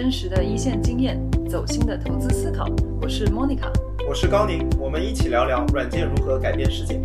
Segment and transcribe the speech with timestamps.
[0.00, 2.64] 真实的一线经验，走心的投资思考。
[3.02, 3.68] 我是 Monica，
[4.08, 7.00] 我是高宁，我们一起聊聊软件如何改变世界。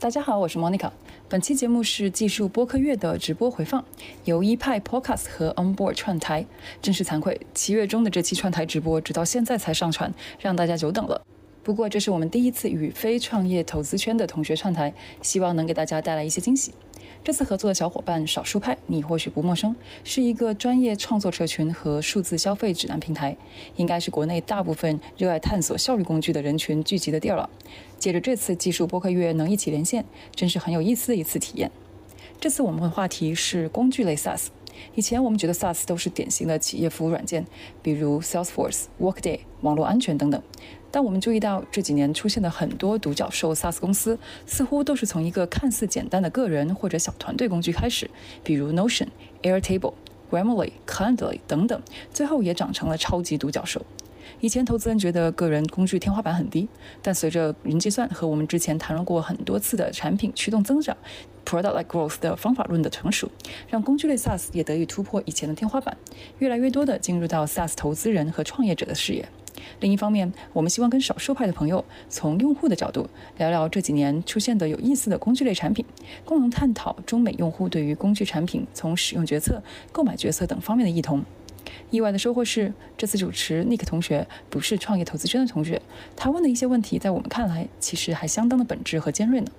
[0.00, 0.90] 大家好，我是 Monica。
[1.28, 3.84] 本期节目是技术播客月的直播回放，
[4.24, 6.44] 由一派 Podcast 和 Onboard 串台。
[6.80, 11.22] 真是惭愧，七月中的这期串台直播，直到现在才上传，让大家久等了。
[11.62, 14.92] 不过，这是我们第一次与非创业投资圈的同学串台，
[15.22, 16.74] 希望能给大家带来一些惊喜。
[17.24, 23.36] 这次合作的小伙伴少数派，你或许不陌生，是一个专业创作社群和数字消费指南平台，
[23.76, 27.48] 应该是国内大部分热爱探索效率工具的人群聚集的地儿了。
[27.96, 30.04] 借着这次技术播客月能一起连线，
[30.34, 31.70] 真是很有意思的一次体验。
[32.40, 34.48] 这次我们的话题是工具类 SaaS。
[34.96, 37.46] 以前我们觉得 SaaS 都是典型的企业服务软件，
[37.82, 40.42] 比如 Salesforce、Workday、网络安全等等。
[40.92, 48.08] 但我们注意到这几年出现的很多独角兽 SaaS 公司，似乎都是从一个看似简单的个人或者小团队工具开始，
[48.44, 49.08] 比如 Notion、
[49.42, 49.94] Airtable、
[50.30, 53.84] Grammarly、Calendly 等等，最后也长成了超级独角兽。
[54.40, 56.68] 以前投资人觉得个人工具天花板很低，
[57.00, 60.96] 但随着云计算和我们之前谈论过很多次的产品驱动增长
[61.44, 63.30] （Product-like Growth） 的方法论的成熟，
[63.68, 65.96] 让工具类 SaaS 也得以突破以前的天花板，
[66.38, 69.28] 越来越多的进入到 SaaS 投资人和创业者的视野。
[69.82, 75.84] 另一方面，我们希望跟少数派的朋友从用户的角度聊聊这几年出现的有意思的工具类产品，
[76.24, 79.60] 共同探讨中美用户对于工具产品从使用决策、
[79.90, 81.24] 购买决策等方面的异同。
[81.90, 85.82] 意外的收获是，这次主持 Nick 同学不是创业投资圈的同学，
[86.14, 89.50] 他问的一些问题，在我们看来其实还相当的本质和尖锐呢。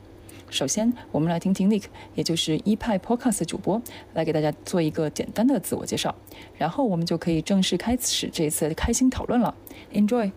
[0.53, 3.81] 首先，我们来听听 Nick，也就是一派 Podcast 主播，
[4.13, 6.13] 来给大家做一个简单的自我介绍，
[6.55, 9.55] 然后我们就可以正式开始这一次的开心讨论了。
[9.93, 10.31] Enjoy。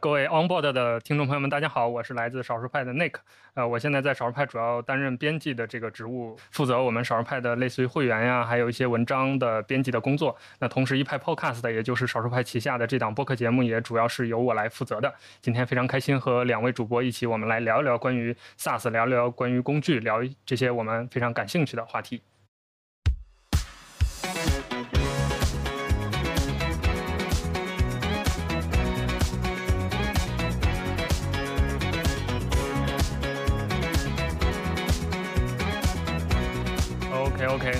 [0.00, 3.16] 各位 Onboard 的听众朋友们，大家好，我是来自少数派的 Nick。
[3.52, 10.34] 呃，我现在在少数派主要担任编辑的这个职务，负责我们少数派的类似于会员呀，还有一些文章的编辑的工作。
[10.60, 15.12] 那同时，一派 Podcast 也就是少数派旗下的这档播客节目，也主要是由我来负责的。
[15.42, 22.22] 今天非常开心和两位主播一起，我们来聊一聊关于 SaaS，聊聊关于工具，聊这些我们非常感兴趣的话题。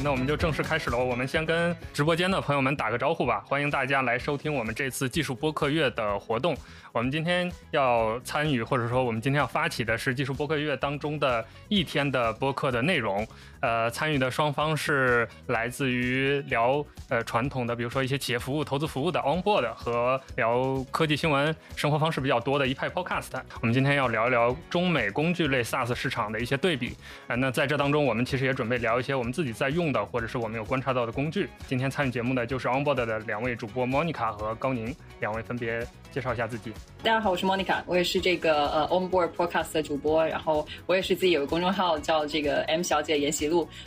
[0.03, 0.97] 那我们就正式开始了。
[0.97, 6.57] 我们先跟直播间的朋友们打个招呼吧，欢迎大家来收听我们这次技术播客月的活动。
[6.93, 13.27] 我们今天要参与，或者说我们今天要发起的是技术播客月当中的一天的播客的内容。
[13.63, 23.31] 呃，参与的双方是来自于聊呃传统的，比如说一些企业服务、投资服务的 Onboard 和聊科技新闻、生活方式比较多的一派 Podcast。
[23.61, 26.97] 我们今天要聊一聊中美工具类 SaaS 市场的一些对比。
[27.29, 31.49] 呃，那在这当中，我们其实也准备聊一些我们自己在用的，或者是我们有观察到的工具。
[31.69, 36.71] 今天参与节目的就是 Onboard 的两位主播 Monica 和高宁，两位分别介绍一下自己。
[37.03, 43.43] 大家好，我是 Monica，我也是这个呃 Onboard Podcast 的主播，然后我也是自己有个公众号叫这个 M 小姐研习。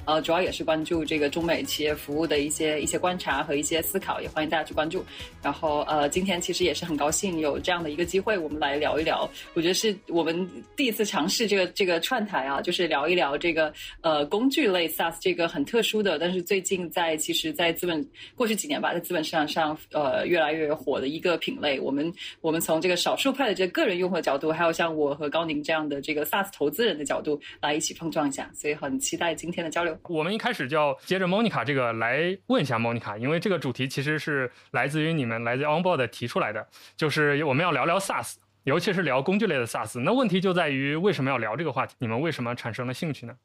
[0.06, 5.06] 呃，主要也是关注这个中美企业服务的一些一些观察和一些思考，也欢迎大家去关注。
[5.42, 9.30] 然后呃，今天其实也是很高兴有这样的一个机会，我们来聊一聊。
[9.54, 18.06] 我觉得是我们第一次尝试这个这个串台啊，就是聊一聊这个呃工具类 SaaS 这个很特殊的，但是最近在其实，在资本
[18.36, 21.80] 过去几年吧，在资本市场上呃越来越火的一个品类。
[21.80, 29.98] 我们我们从这个少数派的这个个人用户的角度，还有像我和高宁这样的这个 SaaS 投资人的角度来一起碰撞一下，所以很期待今天的交流。
[30.10, 38.36] 我们一开始就要接着 Monica 这个来问一下 Monica，因为这个主题其实是来自于你们来自 Onboard 提出来的，就是我们要聊聊 SaaS。
[38.66, 41.94] 尤其是聊工具类的 SaaS，那问题就在于为什么要聊这个话题？
[42.00, 43.36] 你们为什么产生了兴趣呢？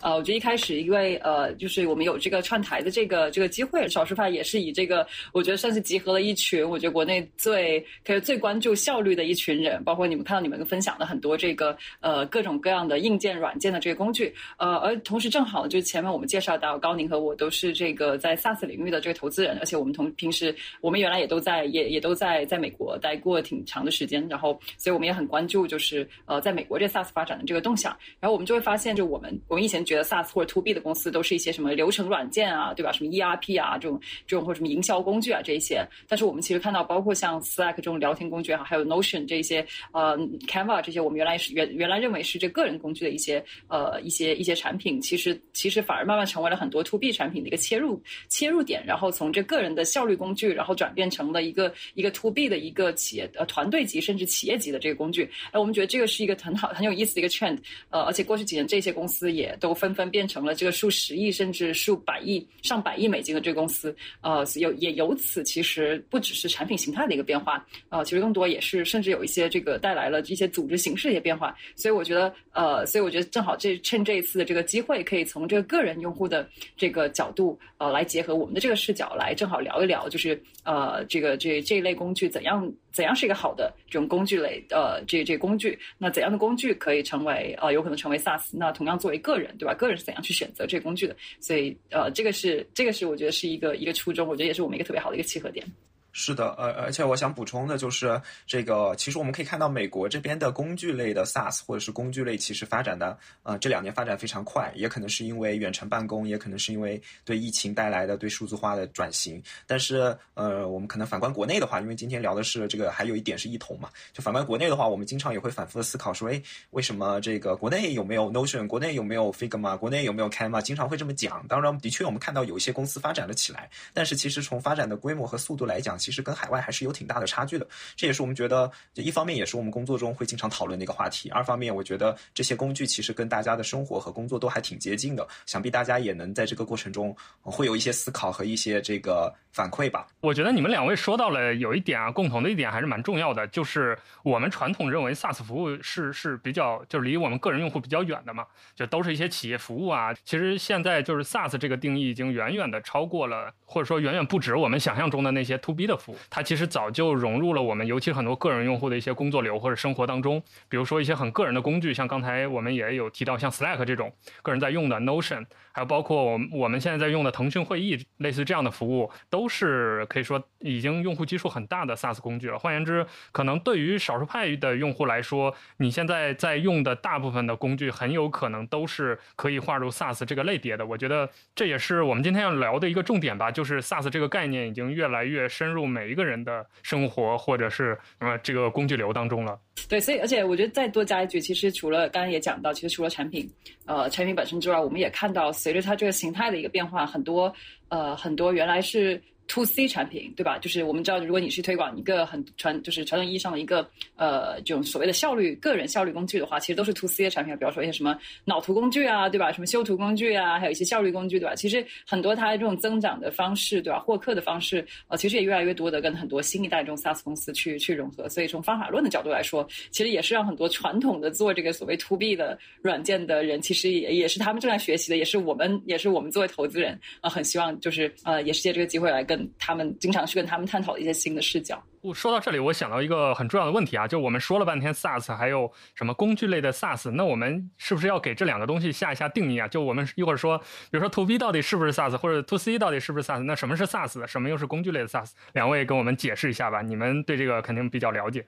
[0.00, 24.58] 呃，我觉得一开始因为呃，就是我们有这个串台的这个这个机会，少数派也是以这个，我觉得算是集合了一群，我觉得国内最可以最关注效率的一群人，包括你们看到你们分享的很多这个呃各种各样的硬件、软件的这个工具，呃，而同时正好就前面我们介绍到高宁和我都是这个在 SaaS 领域的这个投资人，而且我们同平时我们原来也都在也也都在在美国待过挺长的时间，然后。
[24.78, 27.94] 所以我们也很关注，就是呃，在美国这 SaaS 发展的这个动向。
[28.18, 32.92] 然后我们就会发现，就我们我以前觉得 SaaS 或者 To B 的公司都是一些什么流程软件啊，对吧？
[32.92, 35.84] 什么 ERP 啊这种这种或者什么营销工具啊这一些。
[36.06, 40.16] 但是我们其实看到，包括像 Slack 这种聊天工具也好，还有 Notion 这些呃
[40.46, 48.84] Canva 这些，我们原来是原原来认为是这个人工具的一些呃一些一些产品，其实其实反而慢慢成为了很多 To B 产品的一个切入切入点。
[48.86, 54.60] 然后从这个人的效率工具，然后转变成了一个一个 To B 的一个企业呃团队级甚至企业。
[54.60, 55.24] 级的这个工具。
[55.52, 57.56] 哎，我们觉得这个是一个很好、很有意思的一个 trend。
[57.88, 63.94] 呃，而且过去几年这些公司也都纷纷变成了这个数十亿甚至数百亿、上百亿美金的这个公司。
[64.20, 71.54] 呃，有也由此其实不只是产品形态的一个变化，呃，其实更多也是甚至有一些这个带来了一些组织形式的一些变化。
[71.74, 88.48] 所以我觉得，呃，所以我觉得正好这趁这一次的这个机会，可以从这个个人用户的这个角度，呃，来结合我们的这个视角，来正好聊一聊，就是呃，这个这这一类工具怎样怎样是一个好的这种工具类，呃，这这工具，那怎样的工具可以成为呃有可能成为 SaaS？
[88.52, 89.74] 那同样作为个人，对吧？
[89.74, 91.16] 个人是怎样去选择这个工具的？
[91.40, 95.66] 所以呃，这个是这个是我觉得是一个一个初衷，我觉得也是我们一个特别好的一个契合点。
[96.12, 109.40] 是的，呃，而且我想补充的就是这个，其实我们可以看到美国这边的工具类的 SaaS 或者是工具类，其实发展的，呃，这两年发展非常快，也可能是因为远程办公，也可能是因为对疫情带来的对数字化的转型。
[109.66, 121.46] 但是，呃，我们可能反观国内的话，因为今天聊的是这个，还有一点是异同嘛，就反观国内的话，我们经常也会反复的思考说，哎，为什么这个国内有没有 Notion，国内有没有 Figma，国内有没有 Canva，经常会这么讲。
[121.46, 126.80] 当然，的确我们看到有一些公司发展了起来，但是其实从发展的规模和速度来讲，其实跟海外还是。
[126.80, 131.28] 有挺大的差距的，这也是我们觉得，一方面也是我们工作中会经常讨论的一个话题。
[131.28, 140.06] 二方面，我觉得这些工具其实跟大家的生活和工作都还挺接近的，想必大家也能在这个过程中会有一些思考和一些这个反馈吧。
[140.22, 150.14] 我觉得你们两位说到了有一点啊，共同的一点还是蛮重要的，就是我们传统认为 SaaS 服务是是比较就是离我们个人用户比较远的嘛，就都是一些企业服务啊。
[150.24, 156.70] 其实现在就是 SaaS 这个定义已经远远的超过了，或者说远远不止我们想象中的那些 To B 的服务，它其实。
[156.70, 160.40] 早就融入了我们，尤其很多个人用户的一些工作流或者生活当中。
[160.68, 172.56] 比如说一些很个人的工具，像刚才我们也有提到，像 Slack 这种个人在用的 Notion，还有包括我我们现在在用的腾讯会议，类似这样的服务，都是可以说已经用户基数很大的 SaaS 工具了。
[172.56, 180.86] 换言之，可能对于少数派的用户来说，你现在在用的大部分的工具，很有可能都是可以划入 SaaS 这个类别的。
[180.86, 186.50] 我觉得这也是我们今天要聊的一个重点吧，就是 SaaS 这个概念已经越来越深入每一个人的。
[186.82, 189.58] 生活或者是呃这个工具流当中了。
[189.88, 193.48] 对，所以而且我觉得再多加一句，其实除了刚刚也讲到，其实除了产品，
[193.86, 197.52] 呃，产品本身之外，我们也看到随着它这个形态的一个变化，很多
[197.88, 199.20] 呃很多原来是。
[199.50, 200.58] To C 产品，对吧？
[200.58, 207.52] 就是我们知道，如果你是推广一个很传，就是传统意义上的一个呃这种所谓的效率个人效率工具的话，其实都是 to C 的产品。
[207.56, 209.50] 比方说一些什么脑图工具啊，对吧？
[209.50, 211.54] 什么修图工具啊，还有一些效率工具，对吧？
[211.56, 213.98] 其实很多它的这种增长的方式，对吧？
[213.98, 218.28] 获客的方式，呃，其实也越来越多的跟很多新一代这种 SaaS 公司去去融合。
[218.28, 229.39] 所以从方法论的角度来说，其实也是让很多传统的做这个所谓 to B 的软件的人，其实也也是他们正在学习的，也是我们也是我们作为投资人啊，很希望就是呃，也是借这个机会来跟。
[229.58, 231.82] 他们经常去跟他们探讨一些新的视角。
[232.02, 239.68] 我说到这里，我想到一个很重要的问题啊，就我们说了半天 SaaS，还有什么工具类的 SaaS，那我们是不是要给这两个东西下一下定义啊？
[239.68, 240.56] 就我们一会儿说，
[240.90, 243.42] 比如说 To B 到底是不是 SaaS，或者 To C 到底是不是 SaaS？
[243.42, 244.26] 那什么是 SaaS？
[244.26, 245.32] 什么又是工具类的 SaaS？
[245.52, 248.46] 两位跟我们解释一下吧，你们对这个肯定比较了解。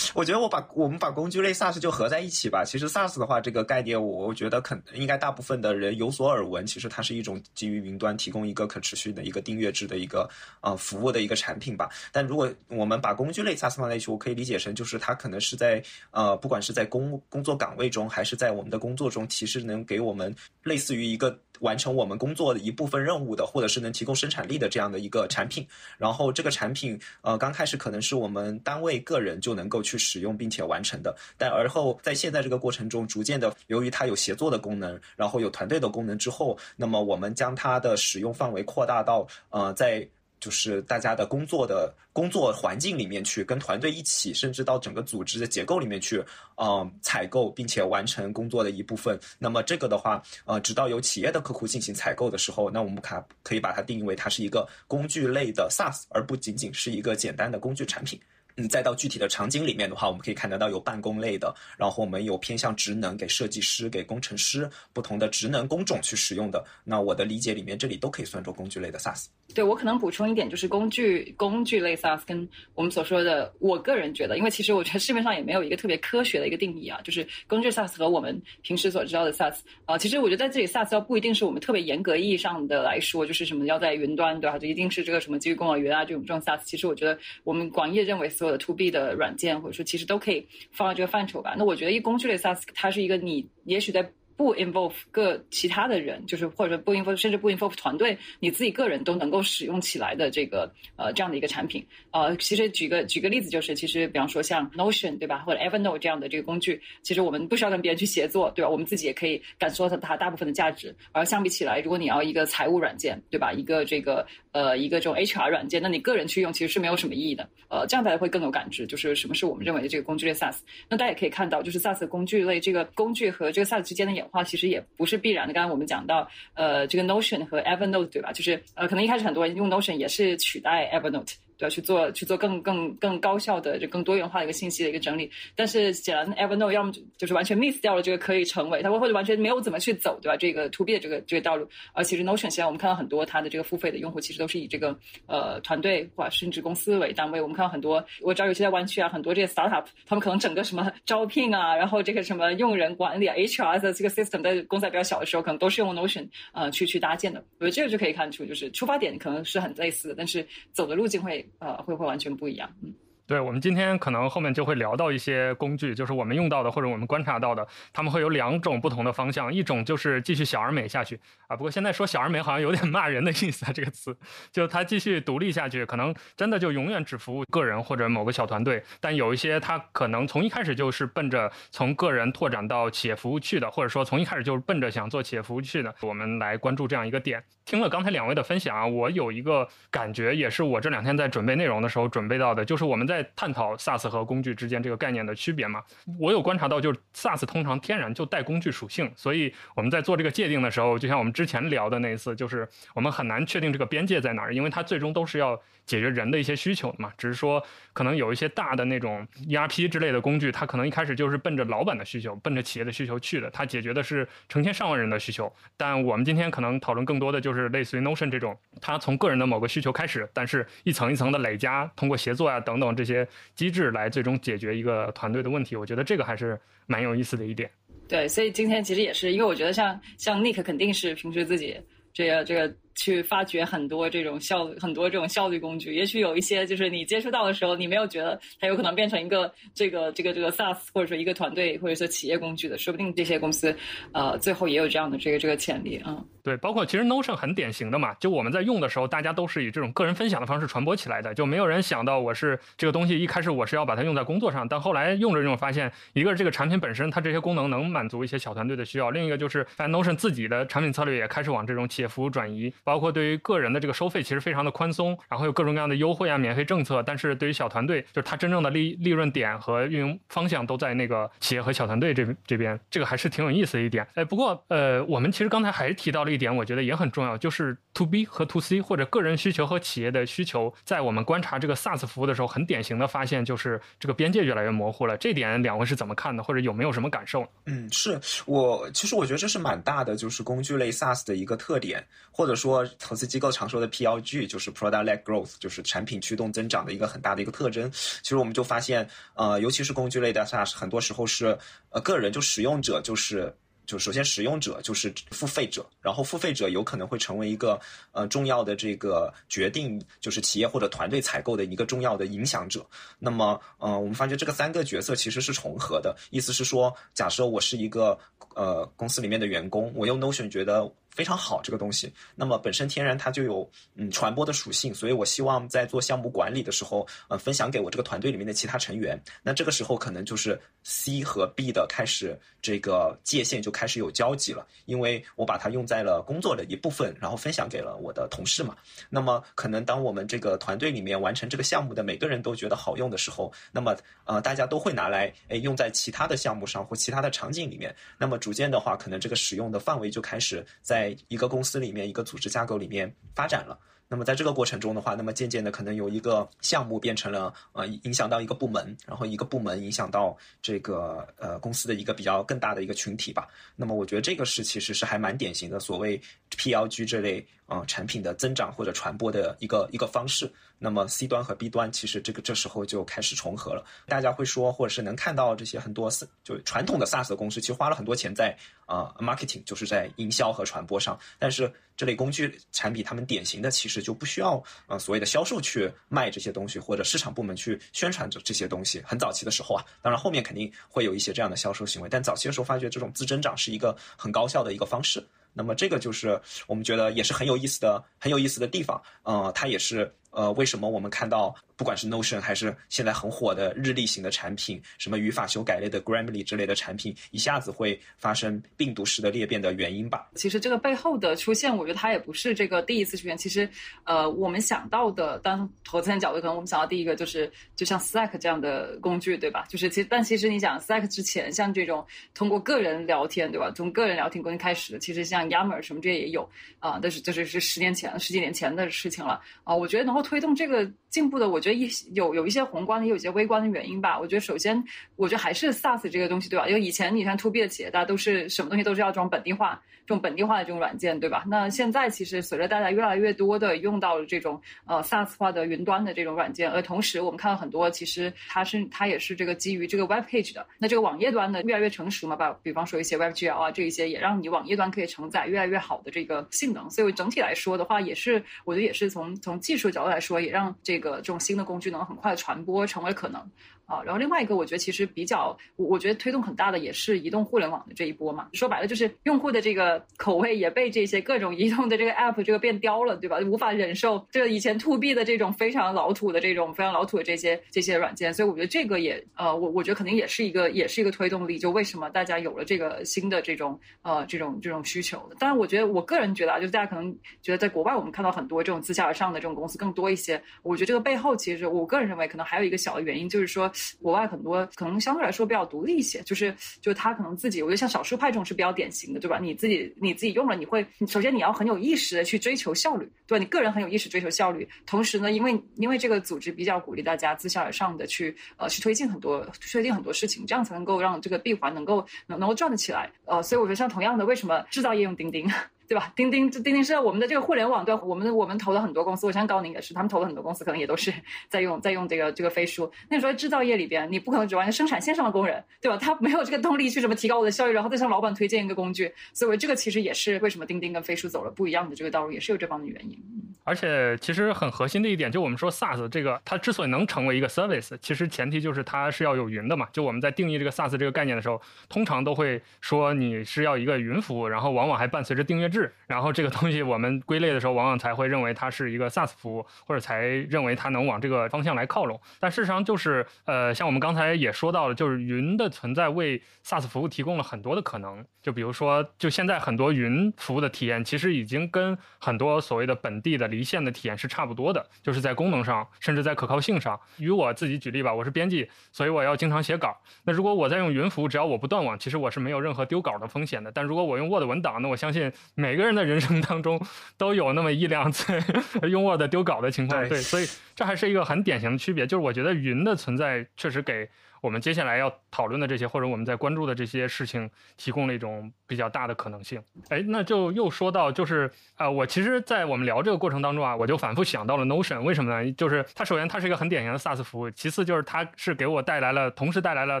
[0.14, 2.64] 我觉得我把我们把工具类 SaaS 就合在一起吧。
[2.66, 6.66] 其实 SaaS 的话，这个概念我我觉得肯应该大部分的人有所耳闻。
[6.66, 10.28] 其实它是一种基于云端提供一个可持续的一个订阅制的一个
[10.60, 11.88] 呃服务的一个产品吧。
[12.12, 15.80] 但如果我们把把工具类 SaaS 放在一起，我可以理解成就是它可能是在
[16.10, 21.38] 呃不管是在工工作岗位中，还是在我们的工作中，其实能给我们类似于一个。
[21.60, 25.66] 完成我们工作的一部分任务的，或者是能提供生产力的这样的一个产品，
[25.96, 40.06] 然后这个产品，呃，刚开始可能是我们单位个人就能够去使用并且完成的，但而后在现在这个过程中，逐渐的，由于它有协作的功能，然后有团队的功能之后，那么我们将它的使用范围扩大到，呃，在。
[40.40, 46.22] 就是大家的工作的工作环境里面去，跟团队一起，甚至到整个组织的结构里面去，
[46.56, 49.18] 嗯，采购并且完成工作的一部分。
[49.38, 58.20] 那么这个的话，呃，直到有企业的客户进行采购的时候，那我们可可以把它定义为它是一个工具类的 SaaS，而不仅仅是一个简单的工具产品。
[58.56, 66.64] 嗯，再到具体的场景里面的话，我们可以看得到有办公类的，然后我们有偏向职能给设计师、给工程师不同的职能工种去使用的。
[66.82, 69.26] 那我的理解里面，这里都可以算作工具类的 SaaS。
[69.54, 84.58] 对我可能补充一点，就是工具工具类 SaaS 跟我们所说的，我个人觉得，因为其实我觉得市面上也没有一个特别科学的一个定义啊，就是工具 SaaS 和我们平时所知道的 SaaS 啊，其实我觉得在这里 SaaS 要不一定是我们特别严格意义上的来说，就是什么要在云端对吧？
[84.58, 86.62] 就一定是这个什么基于公有云啊这种这种 SaaS。
[86.64, 91.54] 其实我觉得我们广义认为所有的 To B 的软件或者说其实都可以放到这个范畴吧。
[91.56, 101.84] 那我觉得一工具类 SaaS 它是一个你也许在不 involve 各其他的人，就是或者说不 involve 甚至不 involve 团队，你自己个人都能够使用起来的这个呃这样的一个产品。
[102.10, 108.68] 呃，其实举个举个例子，就是其实比方说像 Notion 对吧，或者 Evernote 这样的这个工具，其实我们不需要跟别人去协作，对吧？
[108.68, 110.94] 我们自己也可以感受到它大部分的价值。
[111.12, 113.52] 而相比起来，如果你要一个财务软件，对吧？
[113.52, 117.48] 一个这个呃一个这种 HR 软件，那你个人去用其实是没有什么意义的。
[117.68, 120.58] 呃，这样大家会更有感知，就是什么是我们认为的这个工具类 SaaS。
[120.88, 125.54] 那大家也可以看到，就是 SaaS 工具类这个工具和这个 SaaS 之间的演话，其实也不是必然的。
[125.54, 128.32] 刚刚我们讲到，呃，这个 Notion 和 Evernote，对吧？
[128.32, 131.34] 就是呃，可能一开始很多人用 Notion 也是取代 Evernote。
[131.58, 135.30] 对，去做去做更更更高效的、就更多元化的一个信息的一个整理。
[135.54, 140.36] 但是显然，Evernote 要么就就是完全 miss 掉了这个可以成为，它或者完全没有怎么去走，对吧？
[140.36, 141.68] 这个 to B 的这个这个道路。
[141.92, 144.96] 而其实 Notion 现在我们看到很多它的这个付费的用户，其实都是以这个
[145.26, 147.40] 呃团队或甚至公司为单位。
[147.40, 157.42] 我们看到很多，我知道有些在湾区啊，很多这些 startup，他们可能整个什么 招聘啊，然后这个什么用人管理啊，HR 的这个 system 在公司比较小的时候，可能都是用 Notion 呃去去搭建的。
[157.58, 162.36] 我觉得这个就可以看出，就是出发点可能是很类似的，但是走的路径会呃会会完全。
[162.36, 162.94] 不一样，嗯。
[163.26, 171.18] 对我们今天可能后面就会聊到一些工具，就是我们用到的或者我们观察到的，他们会有两种不同的方向，一种就是继续小而美下去
[171.48, 171.56] 啊。
[171.56, 174.16] 不过现在说小而美好像有点骂人的意思啊，这个词，
[174.52, 178.80] 就它继续独立下去，可能真的就永远只服务个人或者某个小团队。
[179.00, 187.42] 但有一些它可能从一开始就是奔着从个人拓展到企业服务去的，或者说从一开始就是奔着想做企业服务去的，我们来关注这样一个点。
[187.64, 193.15] 听了刚才两位的分享啊，我有一个感觉，也是我这两天在准备内容的时候准备到的，就是我们在。
[193.16, 195.82] 在探讨 SaaS 和工具之间这个概念的区别嘛？
[196.18, 205.58] 我有观察到，就是 SaaS 通常天然就带工具属性，所以我们在做这个界定的时候，就像我们之前聊的那一次，就是我们很难确定这个边界在哪儿，因为它最终都是要。
[205.86, 215.48] 解决人的一些需求的嘛，只是说可能有一些大的那种 ERP 之类的工具，它可能一开始就是奔着老板的需求、奔着企业的需求去的，它解决的是成千上万人的需求。
[215.76, 225.74] 但我们今天可能讨论更多的就是类似于 Notion 这种，它从个人的某个需求开始，但是一层一层的累加，通过协作啊等等这些机制来最终解决一个团队的问题。
[225.74, 227.70] 我觉得这个还是蛮有意思的一点。
[228.06, 231.80] 对，所以今天其实也是因为我觉得像像 Nick 肯定是平时自己
[232.12, 232.76] 这个这个。
[232.96, 243.76] 去发掘很多这种效很多这种效率工具，也许有一些就是你接触到的时候，你没有觉得它有可能变成一个这个这个这个 SaaS 或者说一个团队或者说企业工具的，说不定这些公司
[244.12, 246.16] 呃最后也有这样的这个这个潜力啊。
[246.42, 263.66] 对，包括其实 Notion 很典型的嘛，就我们在用的时候，大家都是以这种个人分享的方式传播起来的，就没有人想到我是这个东西一开始我是要把它用在工作上，但后来用着用着发现，一个是这个产品本身它这些功能能满足一些小团队的需要，另一个就是 Notion 自己的产品策略也开始往这种企业服务转移，包括对于个人。
[263.66, 274.06] 的这个收费其实非常的宽松，然后有各种各样的优惠啊、免费政策，但是对于小团队，就是它真正的利利润点和运营方向都在那个企业和小团队这这边，这个还是挺有意思的一点。
[274.14, 285.16] 哎，不过呃，我们其实刚才还提到了一点，我觉得也很重要，就是 to B 和 to C 或者个人需求和企业的需求，在我们观察这个 SaaS 服务的时候，很典型的发现就是这个边界越来越模糊了。
[285.16, 287.46] 这点两位是怎么看的，或者有没有什么感受？
[287.66, 293.46] 嗯，是我其实我觉得这是蛮大的，就是工具类 SaaS 的一个特点，或者说投资机构。
[293.50, 297.90] 常说的 PLG 就是 Product-led Growth，就是产品驱动增长的一个很大的一个特征。
[297.92, 301.56] 其实我们就发现，呃，尤其是工具类的下很多时候是
[301.90, 303.54] 呃个人就使用者就是
[303.86, 307.80] 就首先使用者就是付费者，然后付费者有可能会成为一个
[308.10, 312.84] 呃重要的这个决定，就是企业或者团队采购的一个重要的影响者。
[313.18, 318.18] 那么，呃，我们发现这个三个角色其实是重合的，意思是说，假设我是一个
[318.54, 320.92] 呃公司里面的员工，我用 Notion 觉得。
[321.16, 329.18] 非常好，这个东西，那么本身天然它就有嗯传播的属性，所以我希望在做项目管理的时候，呃，分享给我这个团队里面的其他成员。
[329.42, 338.76] 那这个时候可能就是 C 和 B 的开始这个界限就开始有交集了，因为我把它用在了工作的一部分，然后分享给了我的同事嘛。
[339.08, 343.96] 那么可能当我们这个团队里面完成这个项目的每个人都觉得好用的时候，那么
[344.26, 347.94] 呃大家都会拿来诶用在其他的项目上或其他的场景里面。
[348.18, 353.78] 那么逐渐的话，可能这个使用的范围就开始在一个公司里面，一个组织架构里面发展了。
[354.08, 363.48] 那么在这个过程中的话，那么渐渐的可能由一个项目变成了呃影响到一个部门，然后一个部门影响到这个呃公司的一个比较更大的一个群体吧。
[363.74, 366.20] 那么我觉得这个是其实是还蛮典型的所谓
[366.50, 370.48] PLG 这类啊产品的增长或者传播的一个一个方式。
[370.78, 373.82] 那么 C 端和 B 端其实这个这时候就开始重合了。
[374.06, 376.10] 大家会说，或者是能看到这些很多
[376.44, 378.54] 就传统的 SaaS 公司其实花了很多钱在
[378.84, 381.18] 啊 marketing，就是在营销和传播上。
[381.38, 383.96] 但是这类工具产品，他们典型的其实。
[383.96, 389.02] 实就不需要呃所谓的销售去卖这些东西，或者市场部门去宣传这这些东西。
[389.06, 395.26] 很早期的时候啊，当然后面肯定会有一些这样的销售行为，但早期的时候发觉这种自增长是一个很高效的一个方式。
[395.56, 399.00] 那么这个就是我们觉得也是很有意思的、很有意思的地方。
[399.22, 410.28] 呃，它也是呃，为什么我们看到不管是 Notion 还是现在很火的日历型的产品，什么语法修改类的 Grammarly 之类的产品，一下子会发生病毒式的裂变的原因吧？
[410.34, 413.34] 其实这个背后的出现，我觉得它也不是这个第一次出现。
[413.34, 413.66] 其实，
[414.04, 419.64] 呃，我们想到的，当投资人角度，可能我们想到第一个就是，就像 Slack 这样的工具，对吧？
[419.70, 423.72] 就是其实，但其实你讲 Slack 之前，像这种通过个人聊天，对吧？
[423.74, 426.46] 从个人聊天工具开始，其实像 Yammer 什么这些也有
[426.78, 429.74] 啊，但是就是是十年前、十几年前的事情了啊。
[429.74, 434.18] 我觉得能够推动这个进步的，我觉得一有有一些宏观的，也有一些微观的原因吧。
[434.18, 434.82] 我觉得首先，
[435.14, 436.66] 我觉得还是 SaaS 这个东西，对吧？
[436.66, 439.80] 因为以前你看 To B 的企业，大家都是什么东西都是要装本地化。
[440.08, 441.42] 这种本地化的这种软件，对吧？
[441.48, 450.64] 那现在其实随着大家越来越多的用到了这种呃 SaaS 化的云端的这种软件，而同时我们看到很多其实它是它也是这个基于这个 Web Page 的。
[450.78, 456.88] 那这个网页端呢越来越成熟嘛，把比方说一些 WebGL 啊这一些也让你网页端可以承载越来越好的这个性能。
[456.88, 463.50] 所以整体来说的话，也是我觉得也是从从技术角来说，也让这个这种新的工具能很快传播成为可能。
[463.86, 468.48] 啊，然后另外一个，我觉得其实比较，我我觉得推动很大的也是移动互联网的这一波嘛。
[468.52, 473.38] 说白了就是用户的这个口味也被这些各种移动的这个 app 这个变刁了，对吧？
[473.46, 481.56] 无法忍受这个以前 to B 的这种非常老土的这种非常老土的这些这些软件，所以我觉得这个也呃，我我觉得肯定也是一个也是一个推动力。
[481.56, 485.16] 就为什么大家有了这个新的这种呃这种这种需求？
[485.38, 490.42] 当然，我觉得我个人觉得啊，就是大家可能觉得在国外我们看到很多这种自下而上的这种公司更多一些。
[490.64, 493.70] 我觉得这个背后其实我个人认为可能还有一个小的原因，就是说。
[494.00, 499.38] 国外很多可能相对来说比较独立一些，就是就是他可能自己，我觉得像少数派这种是比较典型的，对吧？
[499.38, 503.42] 你自己你自己用了，你会首先你要很有意识的去追求效率，对吧？
[503.42, 513.10] 你个人很有意识追求效率，同时呢，因为因为这个组织比较鼓励大家自下而上的去呃去推进很多推进很多事情，这样才能够让这个闭环能够能能够转得起来。
[513.24, 515.50] 呃，所以我觉得像同样的，为什么制造业用钉钉？
[515.88, 516.12] 对吧？
[516.16, 521.12] 钉钉，钉钉是在我们的这个互联网，对，我们我们投了很多公司，我像高宁也是，他们投了很多公司，可能也都是
[521.48, 522.90] 在用在用这个这个飞书。
[523.08, 525.96] 那你说制造业里边，你不可能指望一个生产线上的工人，对吧？
[525.96, 529.12] 他没有这个动力去什么提高我的效率，然后再向老板推荐一个工具。
[529.32, 533.18] 所以这个其实也是为什么钉钉跟飞书走了不一样的这个道路，也是有这方面的原因。
[533.64, 539.88] 而且其实很核心的一点，就我们说 SaaS 这个，它之所以能成为一个 service，其实前提就是它是要有云的嘛。
[539.92, 545.75] 就我们在定义这个 SaaS 这个概念的时候，通常都会说你是要一个云服务，然后往往还伴随着订阅制，
[546.08, 546.56] 然后这个。
[546.56, 552.18] 东西我们归类的时候，往往才会认为它是一个 SaaS 服务，或者才认为它能往这个方向来靠拢。
[552.40, 558.24] 但事实上就是，呃，像我们刚才也说到了，就是云的存在为 SaaS 服务提供了很多的可能。
[558.40, 566.98] 就比如说，就现在很多云服务的体验，其实已经跟很多所谓的本地的离线的体验是差不多的，就是在功能上，甚至在可靠性上。
[567.18, 570.00] 与我自己举例吧，我是编辑，所以我要经常写稿。
[570.24, 573.72] 那如果我在用云服务，只要我不断网，其实我是没有任何丢稿的风险的。
[573.72, 576.36] 但如果我用 Word 文档，那我相信每个人的人生。
[576.42, 576.78] 当中
[577.16, 578.38] 都有那么一两次
[578.88, 584.06] 用 Word 丢稿的情况，对，所以这还是一个很典型的区别，就是我觉得云的存在确实给。
[584.46, 589.60] 我们接下来要讨论的这些，或者我们在关注的这些事情，提供了一种比较大的可能性。
[589.88, 595.52] 哎，那就又说到，就是啊，我其实，在我们聊这个过程当中啊，我就反复想到了 Notion，为什么呢？
[595.54, 600.00] 就是它首先它是一个很典型的 SaaS 服务，其次就是它是给我带来了，同时带来了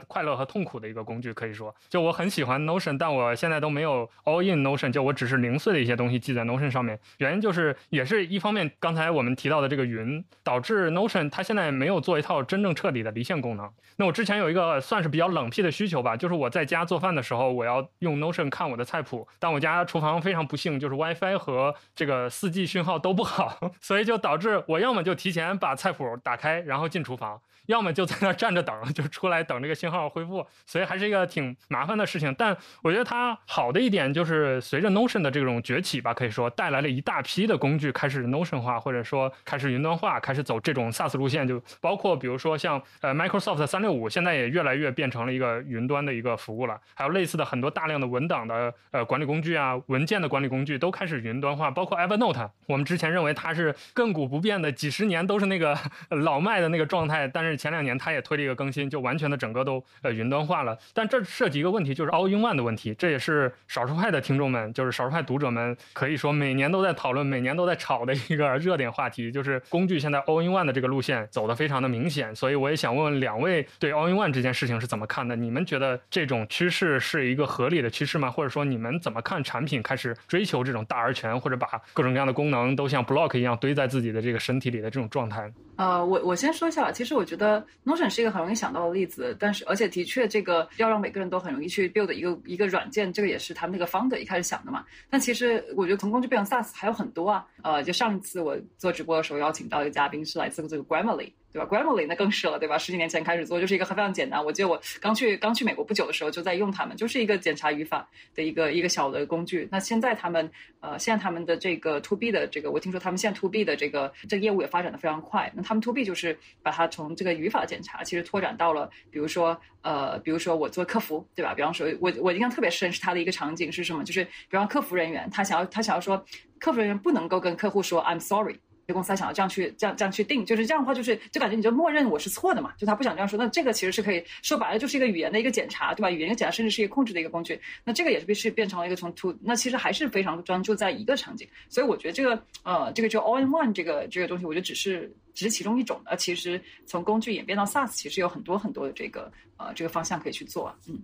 [0.00, 1.32] 快乐和痛苦的一个工具。
[1.32, 7.00] 可以说，就我很喜欢 Notion，但我现在都没有 all in Notion，就我只是零碎的一些东西记在 Notion 上面。
[7.16, 13.72] 原因就是，也是一方面，刚才我们提到的这个云，导致 Notion 它现在没有做一套真正彻底的离线功能。
[13.96, 27.40] 那我之前有一个算是比较冷僻的需求吧，就是我在家做饭的时候，我要用 Notion 看我的菜谱，但我家厨房非常不幸，就是 WiFi 和这个 4G 讯号都不好， 所以就导致我要么就提前把菜谱打开，然后进厨房。
[27.66, 32.34] 要么就在那站着等，就出来等这个信号恢复，所以还是一个挺麻烦的事情。
[32.36, 41.48] 但我觉得它好的一点就是，随着 Notion 的这种崛起吧，可以说带来了一大批的工具开始 Notion 化，或者说开始云端化，开始走这种 SaaS 路线。
[41.48, 46.80] 就包括比如说像呃 Microsoft 三六五，现在也越来越变成了一个云端的一个服务了。
[46.94, 51.68] 还有类似的很多大量的文档的呃管理工具啊，文件的管理工具都开始云端化。
[51.68, 55.76] 包括 Evernote，我们之前认为它是亘古不变的，几十年都是那个
[56.22, 60.78] 老迈的那个状态，但是前两年它也推了一个更新，就完全的整个都呃云端化了。
[60.92, 62.94] 但这涉及一个问题，就是 All in One 的问题。
[62.94, 72.34] 这也是少数派的听众们，就是少数派读者们，可以说每年都在讨论、每年都在炒的一个 热点话题，就是工具现在 All in One 的这个路线走的非常的明显。
[72.36, 75.34] 所以我也想问问两位，对 All all in one 这件事情是怎么看的？
[75.34, 78.30] 你们觉得这种趋势是一个合理的趋势吗？
[78.30, 85.50] 或者说你们怎么看产品开始追求这种大而全，或者把各种各样的功能都像 block 一样堆在自己的这个身体里的这种状态？
[85.76, 94.84] 呃，我我先说一下，其实我觉得 Notion 是一个很容易想到的例子，但是而且的确，这个要让每个人都很容易去 build 一个一个软件，这个也是他们那个 founder 一开始想的嘛。
[95.10, 97.44] 但其实我觉得从工具变成 SaaS 还有很多啊。
[97.62, 101.32] 呃，就上一次我做直播的时候，邀请到一个嘉宾是来自这个 Grammarly。
[101.54, 102.76] 对吧？Grammarly 那更是了，对吧？
[102.76, 104.44] 十几年前开始做，就是一个非常简单。
[104.44, 109.68] 我记得我刚去刚去美国不久的时候，就在用它们，就是一个检查语法的一个一个小的工具。
[109.70, 115.48] 那现在他们呃，现在他们的这个 To B 的这个，我听说他们现在 To B 的这个这个业务也发展的非常快。
[115.54, 121.54] 那他们 To B 就是把它从这个语法检查，其实拓展到了，比如说呃，比如说我做客服，对吧？
[121.54, 124.02] 比方说，我我印象特别深是他的一个场景是什么？
[124.02, 126.24] 就是比方客服人员他想要他想要说，
[126.58, 128.56] 客服人员不能够跟客户说 I'm sorry。
[128.92, 133.38] 公司他想要这样去这样这样去定，就是这样的话，就是就感觉你就默认我是错的嘛，就他不想这样说。
[133.38, 136.10] 那这个其实是可以说白了，就是一个语言的一个检查，对吧？
[136.10, 137.58] 语言的检查甚至是一个控制的一个工具。
[137.84, 141.48] 那这个也是必须变成了一个从 to，那其实还是非常专注在一个场景。
[141.68, 146.00] 所以我觉得这个呃，这个就 all in one 这个这个东西，我觉得只是只是其中一种。
[146.04, 150.74] 呃，其实从工具演变到 SaaS，其实有很多很多的这个呃这个方向可以去做。
[150.88, 151.00] 嗯，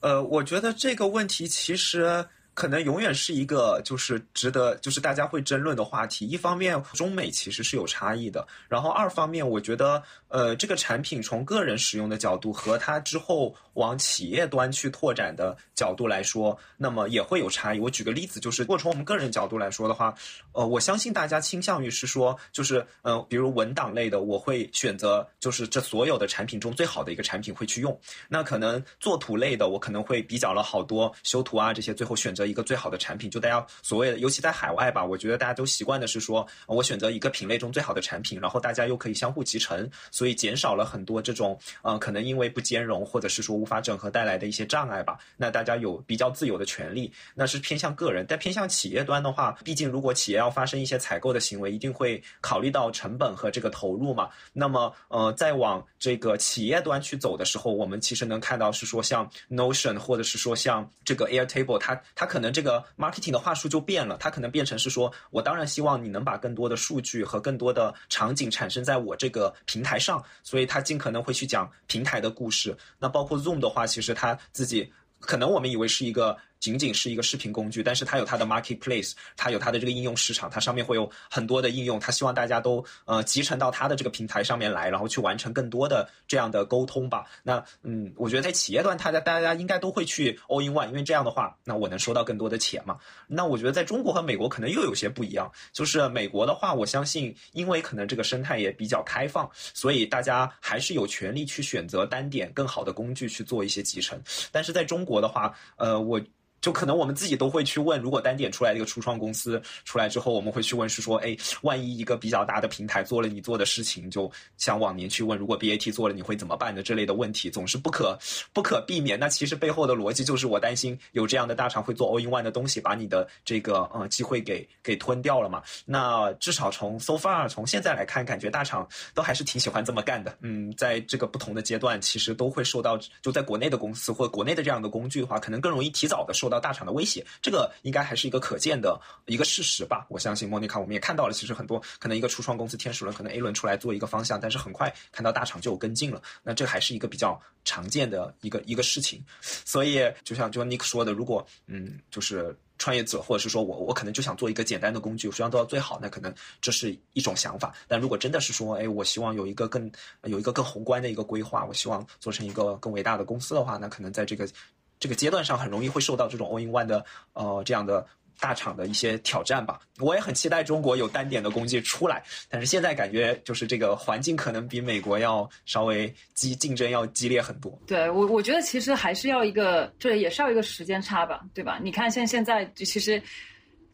[0.00, 2.24] 呃，我觉得这个问题其实。
[2.54, 6.26] 可能永远是一个就是值得就是大家会争论的话题。
[6.26, 17.80] 一方面，中美其实是有差异的，然后二方面，我觉得呃这个产品从个人使用的角度和它之后往企业端去拓展的角度来说，那么也会有差异。
[17.80, 20.14] 我举个例子，就是如果从我们个人角度来说的话，
[20.52, 27.98] 呃，我相信大家倾向于是说，就是嗯，比如文档类的，我会选择就是这所有的产品中最好的一个产品会去用。
[28.28, 32.44] 那可能作图类的，我可能会比较了好多修图啊这些，最后选择。
[32.44, 45.16] 一个最好的产品，就大家所谓的，尤其在海外吧，我觉得大家都习惯的是说，我选择一个品类中最好的产品，然后大家又可以相互集成，所以减少了很多这种，嗯，可能因为不兼容或者是说无法整合带来的一些障碍吧。
[45.38, 48.26] 那大家有比较自由的权利，那是偏向个人。
[48.28, 54.28] 但偏向企业端的话，毕竟如果企业要发生一些采购的行为，一定会考虑到成本和这个投入嘛。
[54.52, 62.28] 那么，呃，再往这个企业端去走的时候，我们其实能看到是说，像 Notion 或者是说像这个 Airtable，它它。
[62.34, 72.76] 可能这个 marketing 的话术就变了，它可能变成是说，我当然希望你能把更多的数据和更多的场景产生在我这个平台上，所以它尽可能会去讲平台的故事。
[72.98, 76.36] 那包括 Zoom 的话，其实他自己可能我们以为是一个。
[76.64, 87.26] 仅仅是一个视频工具，但是它有它的 marketplace，它有它的这个应用市场，它上面会有很多的应用，它希望大家都呃集成到它的这个平台上面来，然后去完成更多的这样的沟通吧。
[87.42, 92.96] 那嗯，我觉得在企业端，大家大家应该都会去 all in one，因为这样的话，那我能收到更多的钱嘛。
[93.26, 104.18] 那我觉得在中国和美国可能又有些不一样，就是美国的话，我相信因为可能这个生态也比较开放，所以大家还是有权利去选择单点更好的工具去做一些集成。
[104.50, 106.18] 但是在中国的话，呃，我。
[106.64, 118.18] 就可能我们自己都会去问，如果单点出来一个初创公司出来之后，我们会去问是说，哎，万一一个比较大的平台做了你做的事情，就像往年去问，如果 BAT 做了你会怎么办的这类的问题，总是不可
[118.54, 119.20] 不可避免。
[119.20, 125.62] 那其实背后的逻辑就是我担心有这样的大厂会做 all in one 的东西，把你的这个呃机会给给吞掉了嘛。
[125.84, 130.34] 那至少从 so far 从现在来看，感觉大厂都还是挺喜欢这么干的。
[130.40, 136.53] 嗯，在这个不同的阶段，其实都会受到就在国内的公司或国内的这样的工具的话，可能更容易提早的受到。
[136.54, 140.06] 到大厂的威胁，这个应该还是一个可见的一个事实吧。
[140.08, 146.22] 我相信莫妮卡，我们也看到了，其实很多可能一个初创公司天使轮，可能 A 轮出来做一个方向，但是很快看到大厂就有跟进了。
[146.42, 149.20] 那这还是一个比较常见的一个一个事情。
[149.42, 157.74] 所以就像就像 Nick 说的，如果嗯，就是创业者或者是说我我可能就想做一个简单的工具，我希望做到最好，那可能这是一种想法。
[157.88, 159.90] 但如果真的是说，哎，我希望有一个更
[160.24, 164.48] 有一个更宏观的一个规划，我希望做成一个更伟大的公司的话，那可能在这个。
[164.98, 168.06] 这个阶段上很容易会受到这种 all in one 的呃这样的
[168.40, 169.80] 大厂的一些挑战吧。
[170.00, 177.78] 我也很期待中国有单点的工具出来，但是现在感觉就是这个环境可能比美国要稍微激竞争要激烈很多。
[177.86, 181.78] 对我我觉得其实还是要一个，这也是要一个时间差吧，对吧？
[181.82, 183.22] 你看像现在就其实。